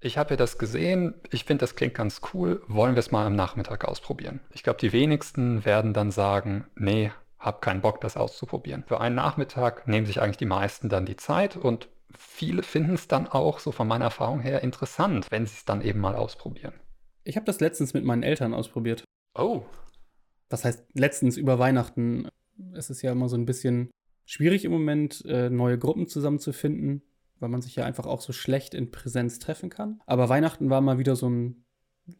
[0.00, 3.26] ich habe ja das gesehen, ich finde, das klingt ganz cool, wollen wir es mal
[3.26, 4.40] am Nachmittag ausprobieren.
[4.52, 8.84] Ich glaube, die wenigsten werden dann sagen, nee, hab keinen Bock, das auszuprobieren.
[8.86, 13.08] Für einen Nachmittag nehmen sich eigentlich die meisten dann die Zeit und viele finden es
[13.08, 16.74] dann auch, so von meiner Erfahrung her, interessant, wenn sie es dann eben mal ausprobieren.
[17.24, 19.04] Ich habe das letztens mit meinen Eltern ausprobiert.
[19.34, 19.62] Oh.
[20.48, 22.28] Das heißt, letztens über Weihnachten.
[22.72, 23.90] Es ist ja immer so ein bisschen
[24.24, 27.02] schwierig im Moment, äh, neue Gruppen zusammenzufinden,
[27.38, 30.00] weil man sich ja einfach auch so schlecht in Präsenz treffen kann.
[30.06, 31.64] Aber Weihnachten war mal wieder so ein,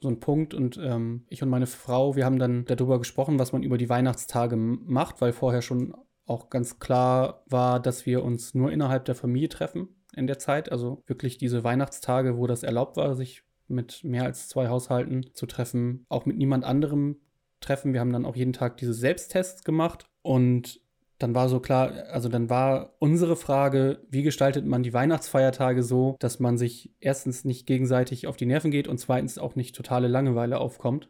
[0.00, 3.52] so ein Punkt und ähm, ich und meine Frau, wir haben dann darüber gesprochen, was
[3.52, 5.94] man über die Weihnachtstage macht, weil vorher schon
[6.28, 10.70] auch ganz klar war, dass wir uns nur innerhalb der Familie treffen in der Zeit.
[10.70, 15.46] Also wirklich diese Weihnachtstage, wo das erlaubt war, sich mit mehr als zwei Haushalten zu
[15.46, 17.16] treffen, auch mit niemand anderem
[17.60, 17.92] treffen.
[17.92, 20.80] Wir haben dann auch jeden Tag diese Selbsttests gemacht und
[21.18, 26.16] dann war so klar, also dann war unsere Frage, wie gestaltet man die Weihnachtsfeiertage so,
[26.20, 30.06] dass man sich erstens nicht gegenseitig auf die Nerven geht und zweitens auch nicht totale
[30.06, 31.08] Langeweile aufkommt,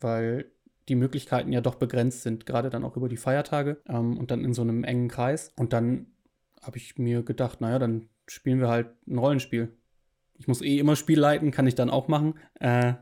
[0.00, 0.52] weil
[0.88, 4.44] die Möglichkeiten ja doch begrenzt sind, gerade dann auch über die Feiertage ähm, und dann
[4.44, 5.52] in so einem engen Kreis.
[5.56, 6.06] Und dann
[6.62, 9.76] habe ich mir gedacht, naja, dann spielen wir halt ein Rollenspiel.
[10.34, 12.34] Ich muss eh immer Spiel leiten, kann ich dann auch machen.
[12.60, 12.94] Äh,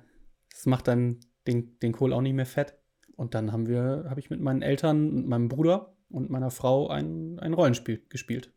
[0.51, 2.75] das macht dann den, den Kohl auch nicht mehr fett.
[3.17, 6.89] Und dann haben wir, habe ich mit meinen Eltern und meinem Bruder und meiner Frau
[6.89, 8.53] ein, ein Rollenspiel gespielt.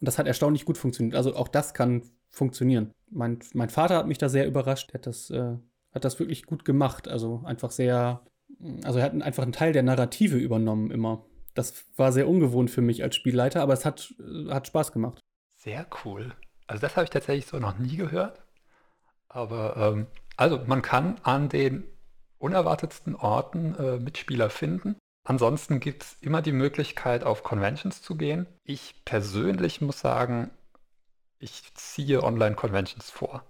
[0.00, 1.16] Und das hat erstaunlich gut funktioniert.
[1.16, 2.92] Also auch das kann funktionieren.
[3.10, 4.90] Mein, mein Vater hat mich da sehr überrascht.
[4.90, 5.56] Er hat das, äh,
[5.92, 7.08] hat das wirklich gut gemacht.
[7.08, 8.22] Also einfach sehr
[8.84, 11.24] also er hat einfach einen Teil der Narrative übernommen immer.
[11.54, 15.20] Das war sehr ungewohnt für mich als Spielleiter, aber es hat, äh, hat Spaß gemacht.
[15.56, 16.34] Sehr cool.
[16.66, 18.42] Also das habe ich tatsächlich so noch nie gehört.
[19.28, 21.84] Aber ähm, also man kann an den
[22.38, 24.96] unerwartetsten Orten äh, Mitspieler finden.
[25.24, 28.46] Ansonsten gibt es immer die Möglichkeit, auf Conventions zu gehen.
[28.64, 30.50] Ich persönlich muss sagen,
[31.38, 33.44] ich ziehe Online-Conventions vor.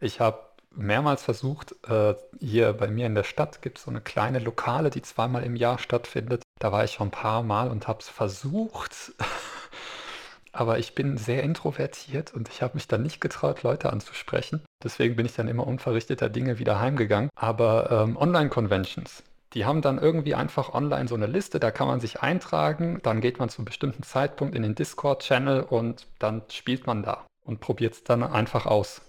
[0.00, 4.00] Ich habe mehrmals versucht, äh, hier bei mir in der Stadt gibt es so eine
[4.00, 6.42] kleine Lokale, die zweimal im Jahr stattfindet.
[6.58, 9.12] Da war ich schon ein paar Mal und habe es versucht.
[10.52, 14.62] Aber ich bin sehr introvertiert und ich habe mich dann nicht getraut, Leute anzusprechen.
[14.82, 17.30] Deswegen bin ich dann immer unverrichteter Dinge wieder heimgegangen.
[17.36, 22.00] Aber ähm, Online-Conventions, die haben dann irgendwie einfach online so eine Liste, da kann man
[22.00, 26.86] sich eintragen, dann geht man zu einem bestimmten Zeitpunkt in den Discord-Channel und dann spielt
[26.86, 29.02] man da und probiert es dann einfach aus.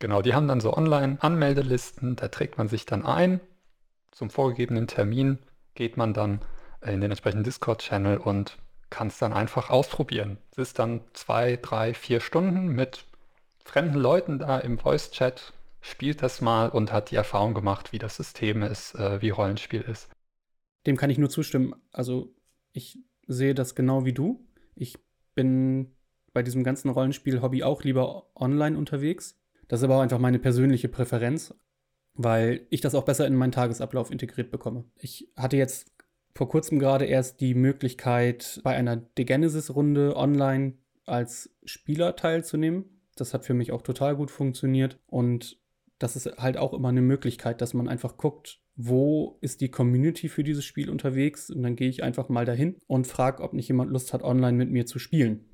[0.00, 3.40] Genau, die haben dann so Online-Anmeldelisten, da trägt man sich dann ein.
[4.10, 5.38] Zum vorgegebenen Termin
[5.74, 6.40] geht man dann
[6.82, 8.58] in den entsprechenden Discord-Channel und
[8.88, 10.38] kann es dann einfach ausprobieren.
[10.52, 13.04] Es ist dann zwei, drei, vier Stunden mit
[13.62, 18.16] fremden Leuten da im Voice-Chat, spielt das mal und hat die Erfahrung gemacht, wie das
[18.16, 20.10] System ist, äh, wie Rollenspiel ist.
[20.86, 21.74] Dem kann ich nur zustimmen.
[21.92, 22.34] Also
[22.72, 24.46] ich sehe das genau wie du.
[24.74, 24.98] Ich
[25.34, 25.94] bin
[26.32, 29.39] bei diesem ganzen Rollenspiel-Hobby auch lieber online unterwegs.
[29.70, 31.54] Das ist aber auch einfach meine persönliche Präferenz,
[32.14, 34.82] weil ich das auch besser in meinen Tagesablauf integriert bekomme.
[34.96, 35.92] Ich hatte jetzt
[36.34, 40.72] vor kurzem gerade erst die Möglichkeit, bei einer Degenesis-Runde online
[41.06, 42.84] als Spieler teilzunehmen.
[43.14, 44.98] Das hat für mich auch total gut funktioniert.
[45.06, 45.56] Und
[46.00, 50.28] das ist halt auch immer eine Möglichkeit, dass man einfach guckt, wo ist die Community
[50.28, 51.48] für dieses Spiel unterwegs.
[51.48, 54.58] Und dann gehe ich einfach mal dahin und frage, ob nicht jemand Lust hat, online
[54.58, 55.44] mit mir zu spielen.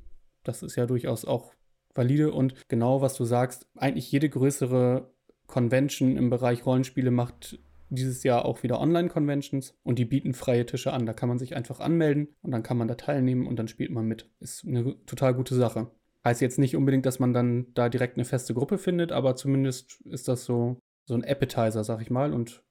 [0.43, 1.53] Das ist ja durchaus auch
[1.97, 5.11] valide und genau, was du sagst, eigentlich jede größere
[5.47, 10.93] Convention im Bereich Rollenspiele macht dieses Jahr auch wieder Online-Conventions und die bieten freie Tische
[10.93, 11.07] an.
[11.07, 13.91] Da kann man sich einfach anmelden und dann kann man da teilnehmen und dann spielt
[13.91, 14.29] man mit.
[14.41, 15.91] Ist eine total gute Sache.
[16.25, 20.01] Heißt jetzt nicht unbedingt, dass man dann da direkt eine feste Gruppe findet, aber zumindest
[20.07, 22.33] ist das so, so ein Appetizer, sag ich mal.
[22.33, 22.65] Und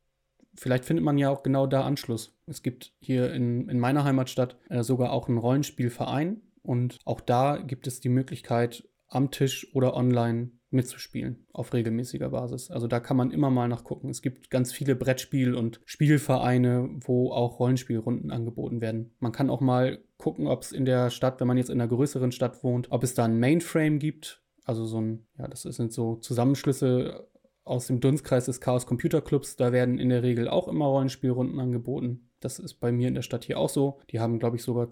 [0.56, 2.38] vielleicht findet man ja auch genau da Anschluss.
[2.48, 7.58] Es gibt hier in, in meiner Heimatstadt äh, sogar auch einen Rollenspielverein und auch da
[7.58, 12.70] gibt es die Möglichkeit, am Tisch oder online mitzuspielen auf regelmäßiger Basis.
[12.70, 14.10] Also da kann man immer mal nachgucken.
[14.10, 19.16] Es gibt ganz viele Brettspiel- und Spielvereine, wo auch Rollenspielrunden angeboten werden.
[19.20, 21.90] Man kann auch mal gucken, ob es in der Stadt, wenn man jetzt in einer
[21.90, 24.44] größeren Stadt wohnt, ob es da ein Mainframe gibt.
[24.66, 27.28] Also so ein, ja, das sind so Zusammenschlüsse
[27.64, 29.56] aus dem Dunstkreis des Chaos Computer Clubs.
[29.56, 32.30] Da werden in der Regel auch immer Rollenspielrunden angeboten.
[32.40, 34.00] Das ist bei mir in der Stadt hier auch so.
[34.12, 34.90] Die haben, glaube ich, sogar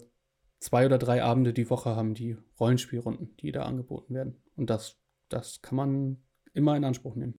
[0.64, 4.42] zwei oder drei Abende die Woche haben die Rollenspielrunden, die da angeboten werden.
[4.56, 6.22] Und das das kann man
[6.52, 7.34] immer in Anspruch nehmen.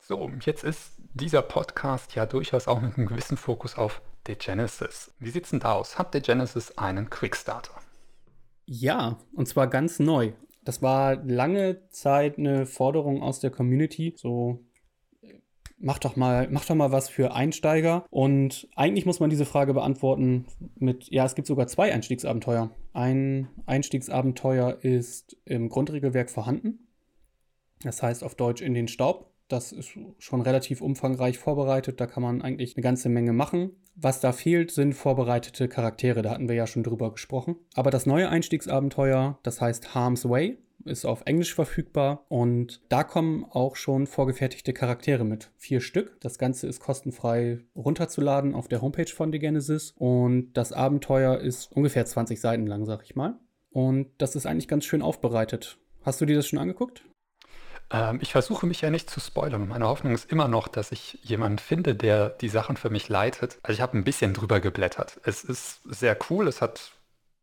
[0.00, 5.14] So, jetzt ist dieser Podcast ja durchaus auch mit einem gewissen Fokus auf Degenesis.
[5.18, 5.98] Wie sieht es denn da aus?
[5.98, 7.80] Hat Degenesis einen Quickstarter?
[8.66, 10.32] Ja, und zwar ganz neu.
[10.62, 14.64] Das war lange Zeit eine Forderung aus der Community, so
[15.84, 18.06] mach doch mal, mach doch mal was für Einsteiger.
[18.10, 22.70] Und eigentlich muss man diese Frage beantworten mit, ja, es gibt sogar zwei Einstiegsabenteuer.
[22.92, 26.88] Ein Einstiegsabenteuer ist im Grundregelwerk vorhanden.
[27.82, 29.30] Das heißt auf Deutsch in den Staub.
[29.48, 32.00] Das ist schon relativ umfangreich vorbereitet.
[32.00, 33.72] Da kann man eigentlich eine ganze Menge machen.
[33.94, 36.22] Was da fehlt, sind vorbereitete Charaktere.
[36.22, 37.56] Da hatten wir ja schon drüber gesprochen.
[37.74, 43.44] Aber das neue Einstiegsabenteuer, das heißt Harm's Way, ist auf Englisch verfügbar und da kommen
[43.50, 45.50] auch schon vorgefertigte Charaktere mit.
[45.56, 46.20] Vier Stück.
[46.20, 51.72] Das Ganze ist kostenfrei runterzuladen auf der Homepage von The Genesis und das Abenteuer ist
[51.72, 53.38] ungefähr 20 Seiten lang, sag ich mal.
[53.70, 55.78] Und das ist eigentlich ganz schön aufbereitet.
[56.02, 57.04] Hast du dir das schon angeguckt?
[57.90, 59.68] Ähm, ich versuche mich ja nicht zu spoilern.
[59.68, 63.58] Meine Hoffnung ist immer noch, dass ich jemanden finde, der die Sachen für mich leitet.
[63.62, 65.20] Also ich habe ein bisschen drüber geblättert.
[65.24, 66.48] Es ist sehr cool.
[66.48, 66.92] Es hat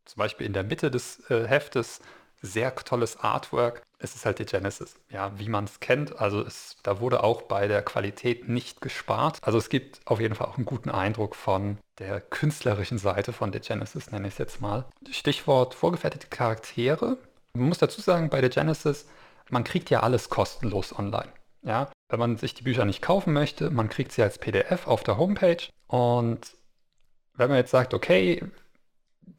[0.04, 2.00] zum Beispiel in der Mitte des äh, Heftes
[2.42, 3.82] sehr tolles Artwork.
[3.98, 6.20] Es ist halt die Genesis, ja, wie man es kennt.
[6.20, 9.38] Also es, da wurde auch bei der Qualität nicht gespart.
[9.42, 13.52] Also es gibt auf jeden Fall auch einen guten Eindruck von der künstlerischen Seite von
[13.52, 14.86] The Genesis, nenne ich es jetzt mal.
[15.10, 17.16] Stichwort vorgefertigte Charaktere.
[17.54, 19.06] Man muss dazu sagen, bei The Genesis
[19.52, 21.32] man kriegt ja alles kostenlos online.
[21.62, 25.04] Ja, wenn man sich die Bücher nicht kaufen möchte, man kriegt sie als PDF auf
[25.04, 26.40] der Homepage und
[27.34, 28.42] wenn man jetzt sagt, okay,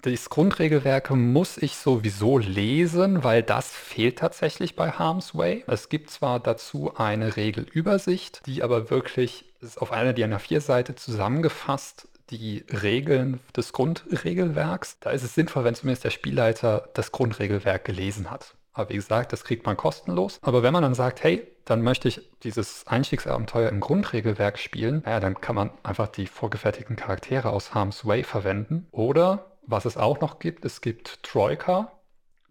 [0.02, 5.64] das Grundregelwerk muss ich sowieso lesen, weil das fehlt tatsächlich bei Harm's Way.
[5.68, 12.10] Es gibt zwar dazu eine Regelübersicht, die aber wirklich ist auf einer DIN A4-Seite zusammengefasst
[12.30, 15.00] die Regeln des Grundregelwerks.
[15.00, 18.56] Da ist es sinnvoll, wenn zumindest der Spielleiter das Grundregelwerk gelesen hat.
[18.74, 20.40] Aber wie gesagt, das kriegt man kostenlos.
[20.42, 25.20] Aber wenn man dann sagt, hey, dann möchte ich dieses Einstiegsabenteuer im Grundregelwerk spielen, naja,
[25.20, 28.88] dann kann man einfach die vorgefertigten Charaktere aus Harm's Way verwenden.
[28.92, 31.92] Oder, was es auch noch gibt, es gibt Troika.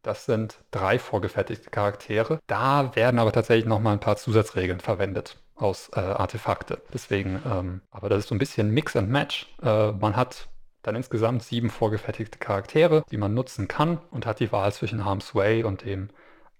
[0.03, 2.40] Das sind drei vorgefertigte Charaktere.
[2.48, 5.38] Da werden aber tatsächlich nochmal ein paar Zusatzregeln verwendet.
[5.55, 6.83] aus äh, Artefakte.
[6.92, 9.55] Deswegen, ähm, aber das ist so ein bisschen Mix and Match.
[9.62, 10.48] Äh, man hat
[10.83, 15.35] dann insgesamt sieben vorgefertigte Charaktere, die man nutzen kann und hat die Wahl zwischen Harm's
[15.35, 16.09] Way und dem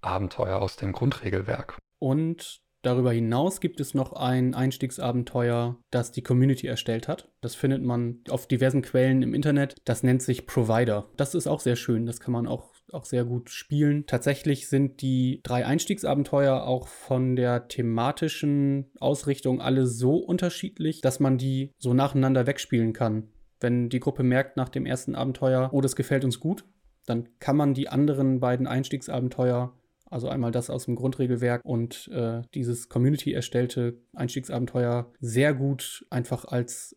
[0.01, 1.79] Abenteuer aus dem Grundregelwerk.
[1.99, 7.29] Und darüber hinaus gibt es noch ein Einstiegsabenteuer, das die Community erstellt hat.
[7.41, 9.77] Das findet man auf diversen Quellen im Internet.
[9.85, 11.09] Das nennt sich Provider.
[11.17, 12.07] Das ist auch sehr schön.
[12.07, 14.05] Das kann man auch auch sehr gut spielen.
[14.07, 21.39] Tatsächlich sind die drei Einstiegsabenteuer auch von der thematischen Ausrichtung alle so unterschiedlich, dass man
[21.39, 23.29] die so nacheinander wegspielen kann.
[23.61, 26.65] Wenn die Gruppe merkt nach dem ersten Abenteuer, oh, das gefällt uns gut,
[27.07, 29.73] dann kann man die anderen beiden Einstiegsabenteuer,
[30.13, 36.45] also einmal das aus dem Grundregelwerk und äh, dieses Community erstellte Einstiegsabenteuer, sehr gut einfach
[36.45, 36.97] als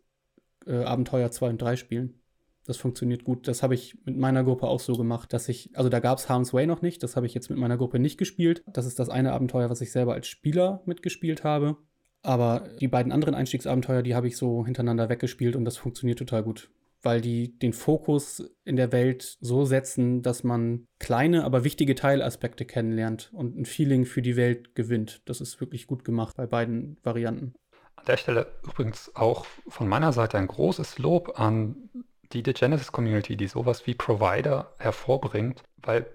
[0.68, 2.20] äh, Abenteuer 2 und 3 spielen.
[2.66, 3.48] Das funktioniert gut.
[3.48, 6.28] Das habe ich mit meiner Gruppe auch so gemacht, dass ich, also da gab es
[6.28, 8.64] Harm's Way noch nicht, das habe ich jetzt mit meiner Gruppe nicht gespielt.
[8.74, 11.78] Das ist das eine Abenteuer, was ich selber als Spieler mitgespielt habe.
[12.22, 16.42] Aber die beiden anderen Einstiegsabenteuer, die habe ich so hintereinander weggespielt und das funktioniert total
[16.42, 16.70] gut.
[17.06, 22.66] Weil die den Fokus in der Welt so setzen, dass man kleine, aber wichtige Teilaspekte
[22.66, 25.22] kennenlernt und ein Feeling für die Welt gewinnt.
[25.26, 27.54] Das ist wirklich gut gemacht bei beiden Varianten.
[27.96, 31.90] An der Stelle übrigens auch von meiner Seite ein großes Lob an
[32.34, 36.08] die The Genesis Community, die sowas wie Provider hervorbringt, weil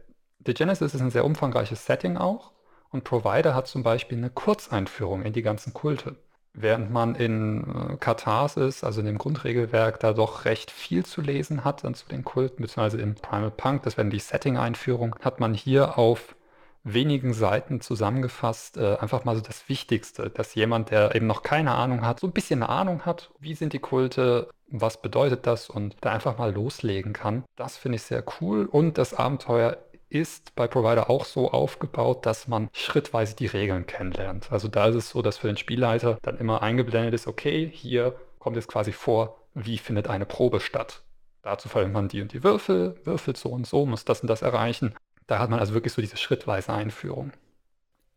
[0.44, 2.50] The Genesis ist ein sehr umfangreiches Setting auch
[2.90, 6.16] und Provider hat zum Beispiel eine Kurzeinführung in die ganzen Kulte.
[6.52, 11.64] Während man in äh, Katharsis, also in dem Grundregelwerk, da doch recht viel zu lesen
[11.64, 15.54] hat dann zu den Kulten, beziehungsweise in Primal Punk, das wäre die Setting-Einführung, hat man
[15.54, 16.34] hier auf
[16.82, 21.72] wenigen Seiten zusammengefasst äh, einfach mal so das Wichtigste, dass jemand, der eben noch keine
[21.72, 25.68] Ahnung hat, so ein bisschen eine Ahnung hat, wie sind die Kulte, was bedeutet das
[25.68, 27.44] und da einfach mal loslegen kann.
[27.56, 29.76] Das finde ich sehr cool und das Abenteuer
[30.10, 34.52] ist bei Provider auch so aufgebaut, dass man schrittweise die Regeln kennenlernt.
[34.52, 38.14] Also da ist es so, dass für den Spielleiter dann immer eingeblendet ist, okay, hier
[38.38, 41.02] kommt es quasi vor, wie findet eine Probe statt.
[41.42, 44.42] Dazu verwendet man die und die Würfel, würfelt so und so, muss das und das
[44.42, 44.94] erreichen.
[45.26, 47.32] Da hat man also wirklich so diese schrittweise Einführung.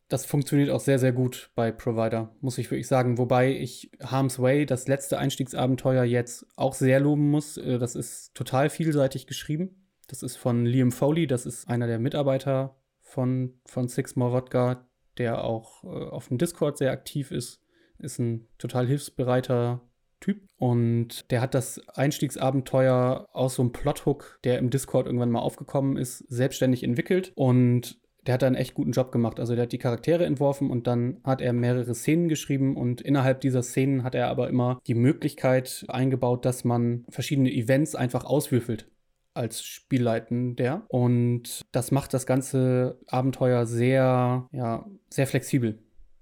[0.10, 3.18] Das funktioniert auch sehr, sehr gut bei Provider, muss ich wirklich sagen.
[3.18, 7.58] Wobei ich Harm's Way, das letzte Einstiegsabenteuer, jetzt auch sehr loben muss.
[7.58, 9.83] Äh, das ist total vielseitig geschrieben.
[10.08, 14.88] Das ist von Liam Foley, das ist einer der Mitarbeiter von, von Six More Wodka,
[15.18, 17.62] der auch äh, auf dem Discord sehr aktiv ist.
[18.00, 19.82] Ist ein total hilfsbereiter
[20.20, 20.42] Typ.
[20.58, 25.98] Und der hat das Einstiegsabenteuer aus so einem Plothook, der im Discord irgendwann mal aufgekommen
[25.98, 27.34] ist, selbstständig entwickelt.
[27.36, 29.40] Und der hat da einen echt guten Job gemacht.
[29.40, 33.42] Also der hat die Charaktere entworfen und dann hat er mehrere Szenen geschrieben und innerhalb
[33.42, 38.88] dieser Szenen hat er aber immer die Möglichkeit eingebaut, dass man verschiedene Events einfach auswürfelt
[39.34, 40.86] als Spielleitender.
[40.88, 45.80] Und das macht das ganze Abenteuer sehr, ja, sehr flexibel.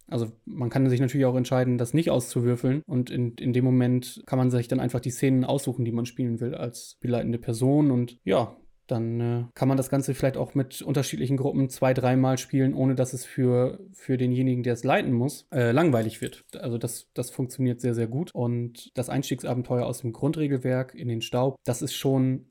[0.08, 2.82] Also man kann sich natürlich auch entscheiden, das nicht auszuwürfeln.
[2.86, 6.06] Und in, in dem Moment kann man sich dann einfach die Szenen aussuchen, die man
[6.06, 7.92] spielen will als spielleitende Person.
[7.92, 12.38] Und ja, dann äh, kann man das Ganze vielleicht auch mit unterschiedlichen Gruppen zwei, dreimal
[12.38, 16.44] spielen, ohne dass es für, für denjenigen, der es leiten muss, äh, langweilig wird.
[16.60, 18.32] Also das, das funktioniert sehr, sehr gut.
[18.34, 22.51] Und das Einstiegsabenteuer aus dem Grundregelwerk in den Staub, das ist schon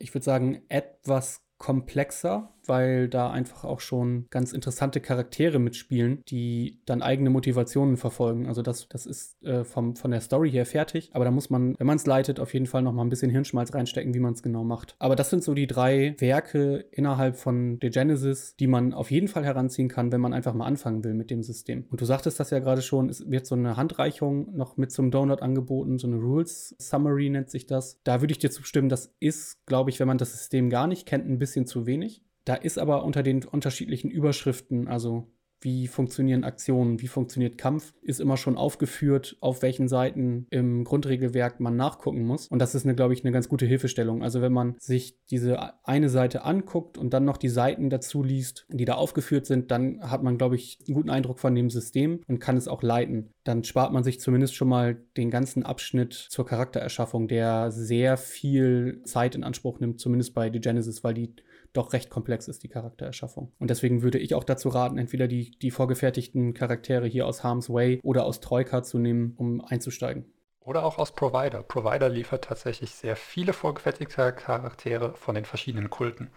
[0.00, 6.80] ich würde sagen, etwas komplexer, weil da einfach auch schon ganz interessante Charaktere mitspielen, die
[6.86, 8.46] dann eigene Motivationen verfolgen.
[8.46, 11.74] Also das, das ist äh, vom, von der Story her fertig, aber da muss man,
[11.78, 14.32] wenn man es leitet, auf jeden Fall noch mal ein bisschen Hirnschmalz reinstecken, wie man
[14.32, 14.96] es genau macht.
[14.98, 19.28] Aber das sind so die drei Werke innerhalb von The Genesis, die man auf jeden
[19.28, 21.84] Fall heranziehen kann, wenn man einfach mal anfangen will mit dem System.
[21.90, 25.10] Und du sagtest das ja gerade schon, es wird so eine Handreichung noch mit zum
[25.10, 28.00] Download angeboten, so eine Rules Summary nennt sich das.
[28.04, 31.06] Da würde ich dir zustimmen, das ist, glaube ich, wenn man das System gar nicht
[31.06, 32.22] kennt, ein bisschen bisschen zu wenig.
[32.44, 35.28] Da ist aber unter den unterschiedlichen Überschriften, also
[35.62, 41.60] wie funktionieren Aktionen, wie funktioniert Kampf, ist immer schon aufgeführt, auf welchen Seiten im Grundregelwerk
[41.60, 42.48] man nachgucken muss.
[42.48, 44.22] Und das ist, eine, glaube ich, eine ganz gute Hilfestellung.
[44.22, 48.66] Also wenn man sich diese eine Seite anguckt und dann noch die Seiten dazu liest,
[48.70, 52.20] die da aufgeführt sind, dann hat man, glaube ich, einen guten Eindruck von dem System
[52.26, 53.30] und kann es auch leiten.
[53.44, 59.02] Dann spart man sich zumindest schon mal den ganzen Abschnitt zur Charaktererschaffung, der sehr viel
[59.04, 61.34] Zeit in Anspruch nimmt, zumindest bei The Genesis, weil die
[61.72, 63.52] doch recht komplex ist, die Charaktererschaffung.
[63.58, 67.70] Und deswegen würde ich auch dazu raten, entweder die, die vorgefertigten Charaktere hier aus Harm's
[67.70, 70.24] Way oder aus Troika zu nehmen, um einzusteigen.
[70.60, 71.62] Oder auch aus Provider.
[71.62, 76.30] Provider liefert tatsächlich sehr viele vorgefertigte Charaktere von den verschiedenen Kulten.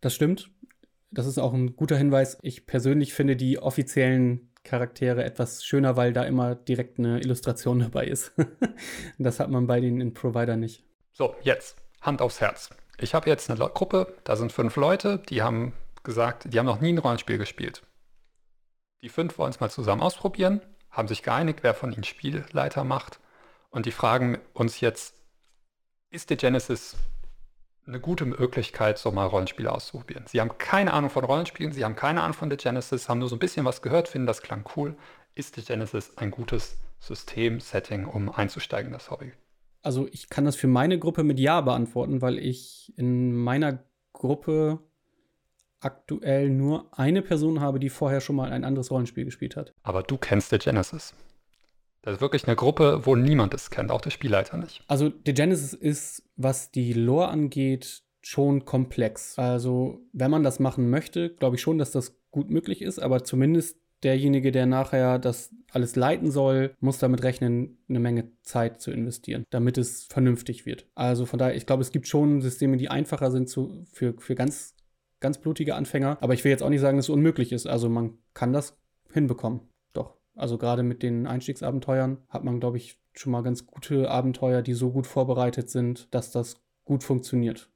[0.00, 0.50] Das stimmt.
[1.10, 2.38] Das ist auch ein guter Hinweis.
[2.42, 8.06] Ich persönlich finde die offiziellen Charaktere etwas schöner, weil da immer direkt eine Illustration dabei
[8.06, 8.32] ist.
[9.18, 10.84] das hat man bei denen in Provider nicht.
[11.12, 12.70] So, jetzt Hand aufs Herz.
[13.02, 15.72] Ich habe jetzt eine Gruppe, da sind fünf Leute, die haben
[16.02, 17.82] gesagt, die haben noch nie ein Rollenspiel gespielt.
[19.00, 20.60] Die fünf wollen es mal zusammen ausprobieren.
[20.90, 23.20] haben sich geeinigt, wer von ihnen Spielleiter macht.
[23.70, 25.14] Und die fragen uns jetzt,
[26.10, 26.96] ist die Genesis
[27.86, 30.26] eine gute Möglichkeit, so mal Rollenspiele auszuprobieren?
[30.26, 33.28] Sie haben keine Ahnung von Rollenspielen, sie haben keine Ahnung von der Genesis, haben nur
[33.28, 34.96] so ein bisschen was gehört, finden das klang cool.
[35.34, 39.32] Ist die Genesis ein gutes System, Setting, um einzusteigen in das Hobby?
[39.82, 44.80] Also ich kann das für meine Gruppe mit Ja beantworten, weil ich in meiner Gruppe
[45.80, 49.74] aktuell nur eine Person habe, die vorher schon mal ein anderes Rollenspiel gespielt hat.
[49.82, 51.14] Aber du kennst The Genesis.
[52.02, 54.82] Das ist wirklich eine Gruppe, wo niemand es kennt, auch der Spielleiter nicht.
[54.86, 59.38] Also The Genesis ist, was die Lore angeht, schon komplex.
[59.38, 63.24] Also wenn man das machen möchte, glaube ich schon, dass das gut möglich ist, aber
[63.24, 68.90] zumindest derjenige, der nachher das alles leiten soll, muss damit rechnen, eine Menge Zeit zu
[68.90, 70.86] investieren, damit es vernünftig wird.
[70.94, 74.34] Also von daher, ich glaube, es gibt schon Systeme, die einfacher sind zu, für, für
[74.34, 74.74] ganz
[75.20, 76.18] ganz blutige Anfänger.
[76.20, 77.66] Aber ich will jetzt auch nicht sagen, dass es unmöglich ist.
[77.66, 78.76] Also man kann das
[79.12, 79.60] hinbekommen.
[79.92, 80.16] Doch.
[80.34, 84.74] Also gerade mit den Einstiegsabenteuern hat man, glaube ich, schon mal ganz gute Abenteuer, die
[84.74, 87.70] so gut vorbereitet sind, dass das gut funktioniert.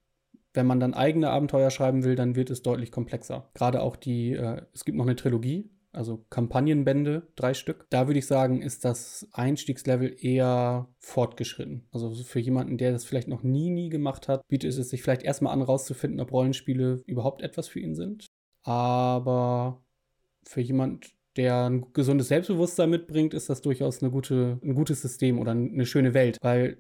[0.55, 3.51] Wenn man dann eigene Abenteuer schreiben will, dann wird es deutlich komplexer.
[3.55, 7.87] Gerade auch die, äh, es gibt noch eine Trilogie, also Kampagnenbände, drei Stück.
[7.91, 11.87] Da würde ich sagen, ist das Einstiegslevel eher fortgeschritten.
[11.93, 15.23] Also für jemanden, der das vielleicht noch nie, nie gemacht hat, bietet es sich vielleicht
[15.23, 18.27] erstmal an, rauszufinden, ob Rollenspiele überhaupt etwas für ihn sind.
[18.63, 19.83] Aber
[20.45, 21.01] für jemanden,
[21.37, 25.87] der ein gesundes Selbstbewusstsein mitbringt, ist das durchaus eine gute, ein gutes System oder eine
[25.87, 26.79] schöne Welt, weil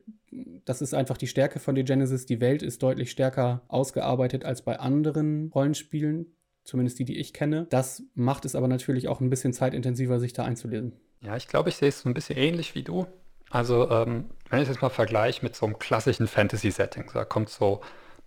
[0.64, 2.26] das ist einfach die Stärke von The Genesis.
[2.26, 6.34] Die Welt ist deutlich stärker ausgearbeitet als bei anderen Rollenspielen
[6.64, 7.66] zumindest die, die ich kenne.
[7.70, 10.92] Das macht es aber natürlich auch ein bisschen zeitintensiver, sich da einzulesen.
[11.20, 13.06] Ja, ich glaube, ich sehe es so ein bisschen ähnlich wie du.
[13.50, 17.50] Also, ähm, wenn ich es jetzt mal vergleiche mit so einem klassischen Fantasy-Setting, da kommt
[17.50, 17.80] so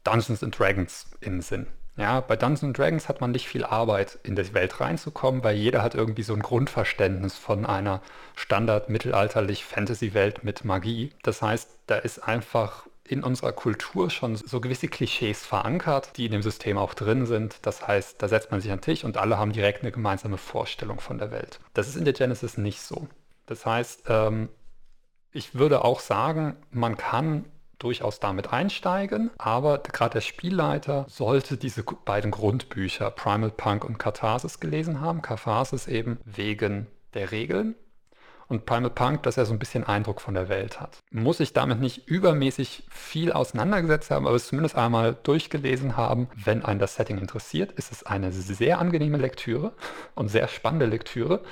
[0.03, 1.67] Dungeons and Dragons in den Sinn.
[1.97, 5.81] Ja, bei Dungeons Dragons hat man nicht viel Arbeit, in die Welt reinzukommen, weil jeder
[5.81, 8.01] hat irgendwie so ein Grundverständnis von einer
[8.35, 11.11] standard-mittelalterlich Fantasy-Welt mit Magie.
[11.23, 16.31] Das heißt, da ist einfach in unserer Kultur schon so gewisse Klischees verankert, die in
[16.31, 17.57] dem System auch drin sind.
[17.61, 20.37] Das heißt, da setzt man sich an den Tisch und alle haben direkt eine gemeinsame
[20.37, 21.59] Vorstellung von der Welt.
[21.73, 23.07] Das ist in der Genesis nicht so.
[23.45, 24.49] Das heißt, ähm,
[25.31, 27.45] ich würde auch sagen, man kann
[27.79, 34.59] durchaus damit einsteigen, aber gerade der Spielleiter sollte diese beiden Grundbücher Primal Punk und Katharsis
[34.59, 35.21] gelesen haben.
[35.21, 37.75] Katharsis eben wegen der Regeln
[38.47, 40.97] und Primal Punk, dass er so ein bisschen Eindruck von der Welt hat.
[41.11, 46.29] Muss ich damit nicht übermäßig viel auseinandergesetzt haben, aber es zumindest einmal durchgelesen haben.
[46.35, 49.73] Wenn einen das Setting interessiert, ist es eine sehr angenehme Lektüre
[50.15, 51.43] und sehr spannende Lektüre.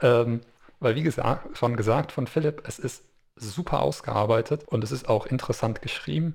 [0.00, 0.40] Ähm,
[0.80, 3.04] weil wie gesagt, schon gesagt von Philipp, es ist
[3.36, 6.34] super ausgearbeitet und es ist auch interessant geschrieben.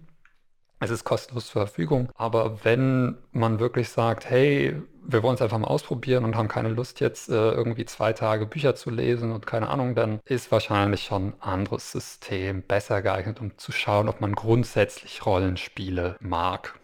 [0.80, 2.10] Es ist kostenlos zur Verfügung.
[2.16, 6.70] Aber wenn man wirklich sagt, hey, wir wollen es einfach mal ausprobieren und haben keine
[6.70, 11.04] Lust jetzt äh, irgendwie zwei Tage Bücher zu lesen und keine Ahnung, dann ist wahrscheinlich
[11.04, 16.80] schon ein anderes System besser geeignet, um zu schauen, ob man grundsätzlich Rollenspiele mag.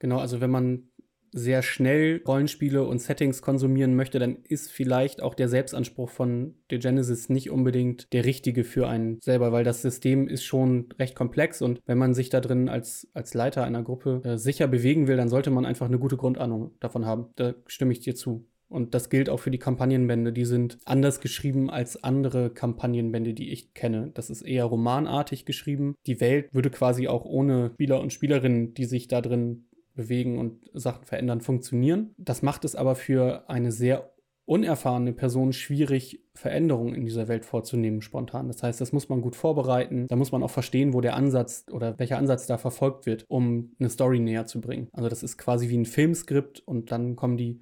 [0.00, 0.90] Genau, also wenn man
[1.34, 6.78] sehr schnell Rollenspiele und Settings konsumieren möchte, dann ist vielleicht auch der Selbstanspruch von The
[6.78, 11.60] Genesis nicht unbedingt der richtige für einen selber, weil das System ist schon recht komplex
[11.60, 15.16] und wenn man sich da drin als, als Leiter einer Gruppe äh, sicher bewegen will,
[15.16, 17.26] dann sollte man einfach eine gute Grundahnung davon haben.
[17.34, 18.46] Da stimme ich dir zu.
[18.68, 20.32] Und das gilt auch für die Kampagnenbände.
[20.32, 24.10] Die sind anders geschrieben als andere Kampagnenbände, die ich kenne.
[24.14, 25.94] Das ist eher romanartig geschrieben.
[26.06, 30.70] Die Welt würde quasi auch ohne Spieler und Spielerinnen, die sich da drin bewegen und
[30.72, 32.14] Sachen verändern, funktionieren.
[32.18, 34.14] Das macht es aber für eine sehr
[34.46, 38.48] unerfahrene Person schwierig, Veränderungen in dieser Welt vorzunehmen spontan.
[38.48, 40.06] Das heißt, das muss man gut vorbereiten.
[40.08, 43.74] Da muss man auch verstehen, wo der Ansatz oder welcher Ansatz da verfolgt wird, um
[43.78, 44.88] eine Story näher zu bringen.
[44.92, 47.60] Also das ist quasi wie ein Filmskript und dann kommen die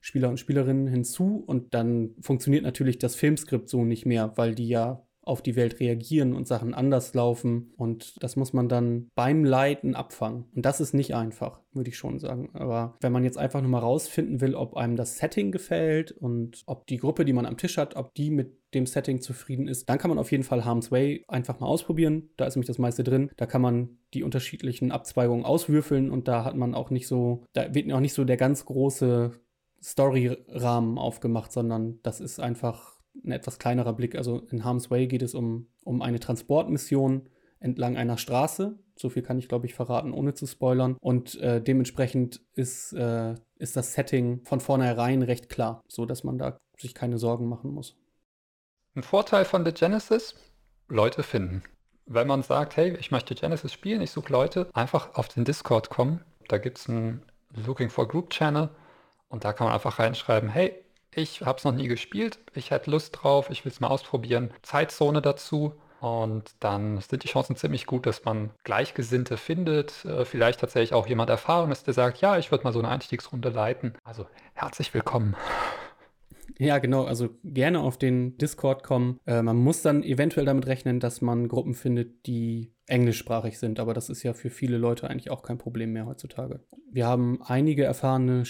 [0.00, 4.68] Spieler und Spielerinnen hinzu und dann funktioniert natürlich das Filmskript so nicht mehr, weil die
[4.68, 7.72] ja auf die Welt reagieren und Sachen anders laufen.
[7.76, 10.44] Und das muss man dann beim Leiten abfangen.
[10.54, 12.50] Und das ist nicht einfach, würde ich schon sagen.
[12.54, 16.62] Aber wenn man jetzt einfach nur mal rausfinden will, ob einem das Setting gefällt und
[16.66, 19.88] ob die Gruppe, die man am Tisch hat, ob die mit dem Setting zufrieden ist,
[19.88, 22.30] dann kann man auf jeden Fall Harm's Way einfach mal ausprobieren.
[22.36, 23.30] Da ist nämlich das meiste drin.
[23.36, 27.74] Da kann man die unterschiedlichen Abzweigungen auswürfeln und da hat man auch nicht so, da
[27.74, 29.32] wird auch nicht so der ganz große
[29.82, 34.16] Story-Rahmen aufgemacht, sondern das ist einfach ein etwas kleinerer Blick.
[34.16, 37.28] Also in Harm's Way geht es um, um eine Transportmission
[37.60, 38.78] entlang einer Straße.
[38.96, 40.96] So viel kann ich, glaube ich, verraten, ohne zu spoilern.
[41.00, 46.38] Und äh, dementsprechend ist, äh, ist das Setting von vornherein recht klar, so dass man
[46.38, 47.96] da sich keine Sorgen machen muss.
[48.94, 50.34] Ein Vorteil von The Genesis,
[50.88, 51.62] Leute finden.
[52.06, 55.90] Wenn man sagt, hey, ich möchte Genesis spielen, ich suche Leute, einfach auf den Discord
[55.90, 56.24] kommen.
[56.48, 57.22] Da gibt es einen
[57.66, 58.70] Looking for Group Channel
[59.28, 60.85] und da kann man einfach reinschreiben, hey,
[61.16, 64.50] ich habe es noch nie gespielt, ich hätte Lust drauf, ich will es mal ausprobieren,
[64.62, 65.74] Zeitzone dazu.
[65.98, 70.04] Und dann sind die Chancen ziemlich gut, dass man Gleichgesinnte findet.
[70.04, 73.48] Äh, vielleicht tatsächlich auch jemand Erfahrenes, der sagt, ja, ich würde mal so eine Einstiegsrunde
[73.48, 73.94] leiten.
[74.04, 75.34] Also herzlich willkommen.
[76.58, 77.04] Ja, genau.
[77.04, 79.20] Also gerne auf den Discord kommen.
[79.26, 83.80] Äh, man muss dann eventuell damit rechnen, dass man Gruppen findet, die englischsprachig sind.
[83.80, 86.60] Aber das ist ja für viele Leute eigentlich auch kein Problem mehr heutzutage.
[86.90, 88.44] Wir haben einige erfahrene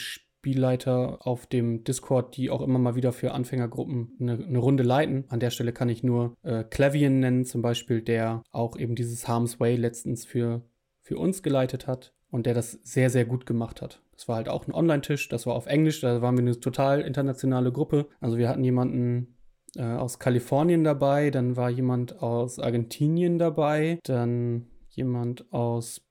[0.47, 5.25] Spielleiter auf dem Discord, die auch immer mal wieder für Anfängergruppen eine, eine Runde leiten.
[5.27, 9.27] An der Stelle kann ich nur äh, Clavian nennen, zum Beispiel, der auch eben dieses
[9.27, 10.63] Harm's Way letztens für,
[11.01, 14.01] für uns geleitet hat und der das sehr, sehr gut gemacht hat.
[14.13, 17.01] Das war halt auch ein Online-Tisch, das war auf Englisch, da waren wir eine total
[17.01, 18.07] internationale Gruppe.
[18.21, 19.35] Also wir hatten jemanden
[19.75, 26.03] äh, aus Kalifornien dabei, dann war jemand aus Argentinien dabei, dann jemand aus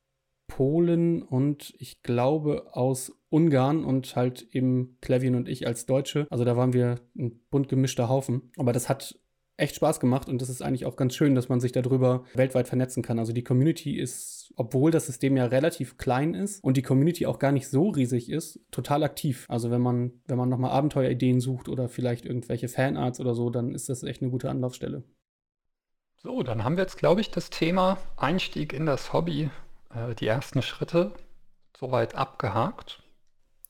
[0.47, 6.25] Polen und ich glaube aus Ungarn und halt eben Klevin und ich als Deutsche.
[6.29, 8.51] Also da waren wir ein bunt gemischter Haufen.
[8.57, 9.19] Aber das hat
[9.57, 12.67] echt Spaß gemacht und das ist eigentlich auch ganz schön, dass man sich darüber weltweit
[12.67, 13.19] vernetzen kann.
[13.19, 17.39] Also die Community ist, obwohl das System ja relativ klein ist und die Community auch
[17.39, 19.45] gar nicht so riesig ist, total aktiv.
[19.49, 23.73] Also wenn man, wenn man nochmal Abenteuerideen sucht oder vielleicht irgendwelche Fanarts oder so, dann
[23.73, 25.03] ist das echt eine gute Anlaufstelle.
[26.17, 29.49] So, dann haben wir jetzt, glaube ich, das Thema Einstieg in das Hobby,
[29.93, 31.11] äh, die ersten Schritte
[31.77, 33.04] soweit abgehakt.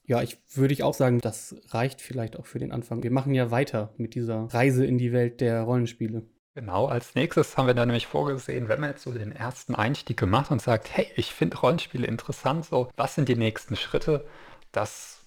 [0.07, 3.01] Ja, ich würde ich auch sagen, das reicht vielleicht auch für den Anfang.
[3.03, 6.23] Wir machen ja weiter mit dieser Reise in die Welt der Rollenspiele.
[6.53, 10.17] Genau, als nächstes haben wir dann nämlich vorgesehen, wenn man jetzt so den ersten Einstieg
[10.17, 14.25] gemacht und sagt, hey, ich finde Rollenspiele interessant, so, was sind die nächsten Schritte?
[14.71, 15.25] Das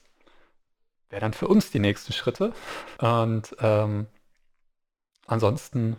[1.11, 2.53] wäre dann für uns die nächsten Schritte.
[2.99, 4.07] Und ähm,
[5.27, 5.97] ansonsten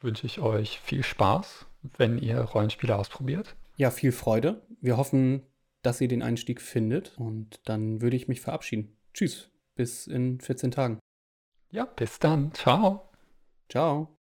[0.00, 1.66] wünsche ich euch viel Spaß,
[1.96, 3.56] wenn ihr Rollenspiele ausprobiert.
[3.76, 4.60] Ja, viel Freude.
[4.80, 5.42] Wir hoffen,
[5.82, 7.16] dass ihr den Einstieg findet.
[7.18, 8.96] Und dann würde ich mich verabschieden.
[9.14, 10.98] Tschüss, bis in 14 Tagen.
[11.70, 12.52] Ja, bis dann.
[12.54, 13.10] Ciao.
[13.68, 14.17] Ciao.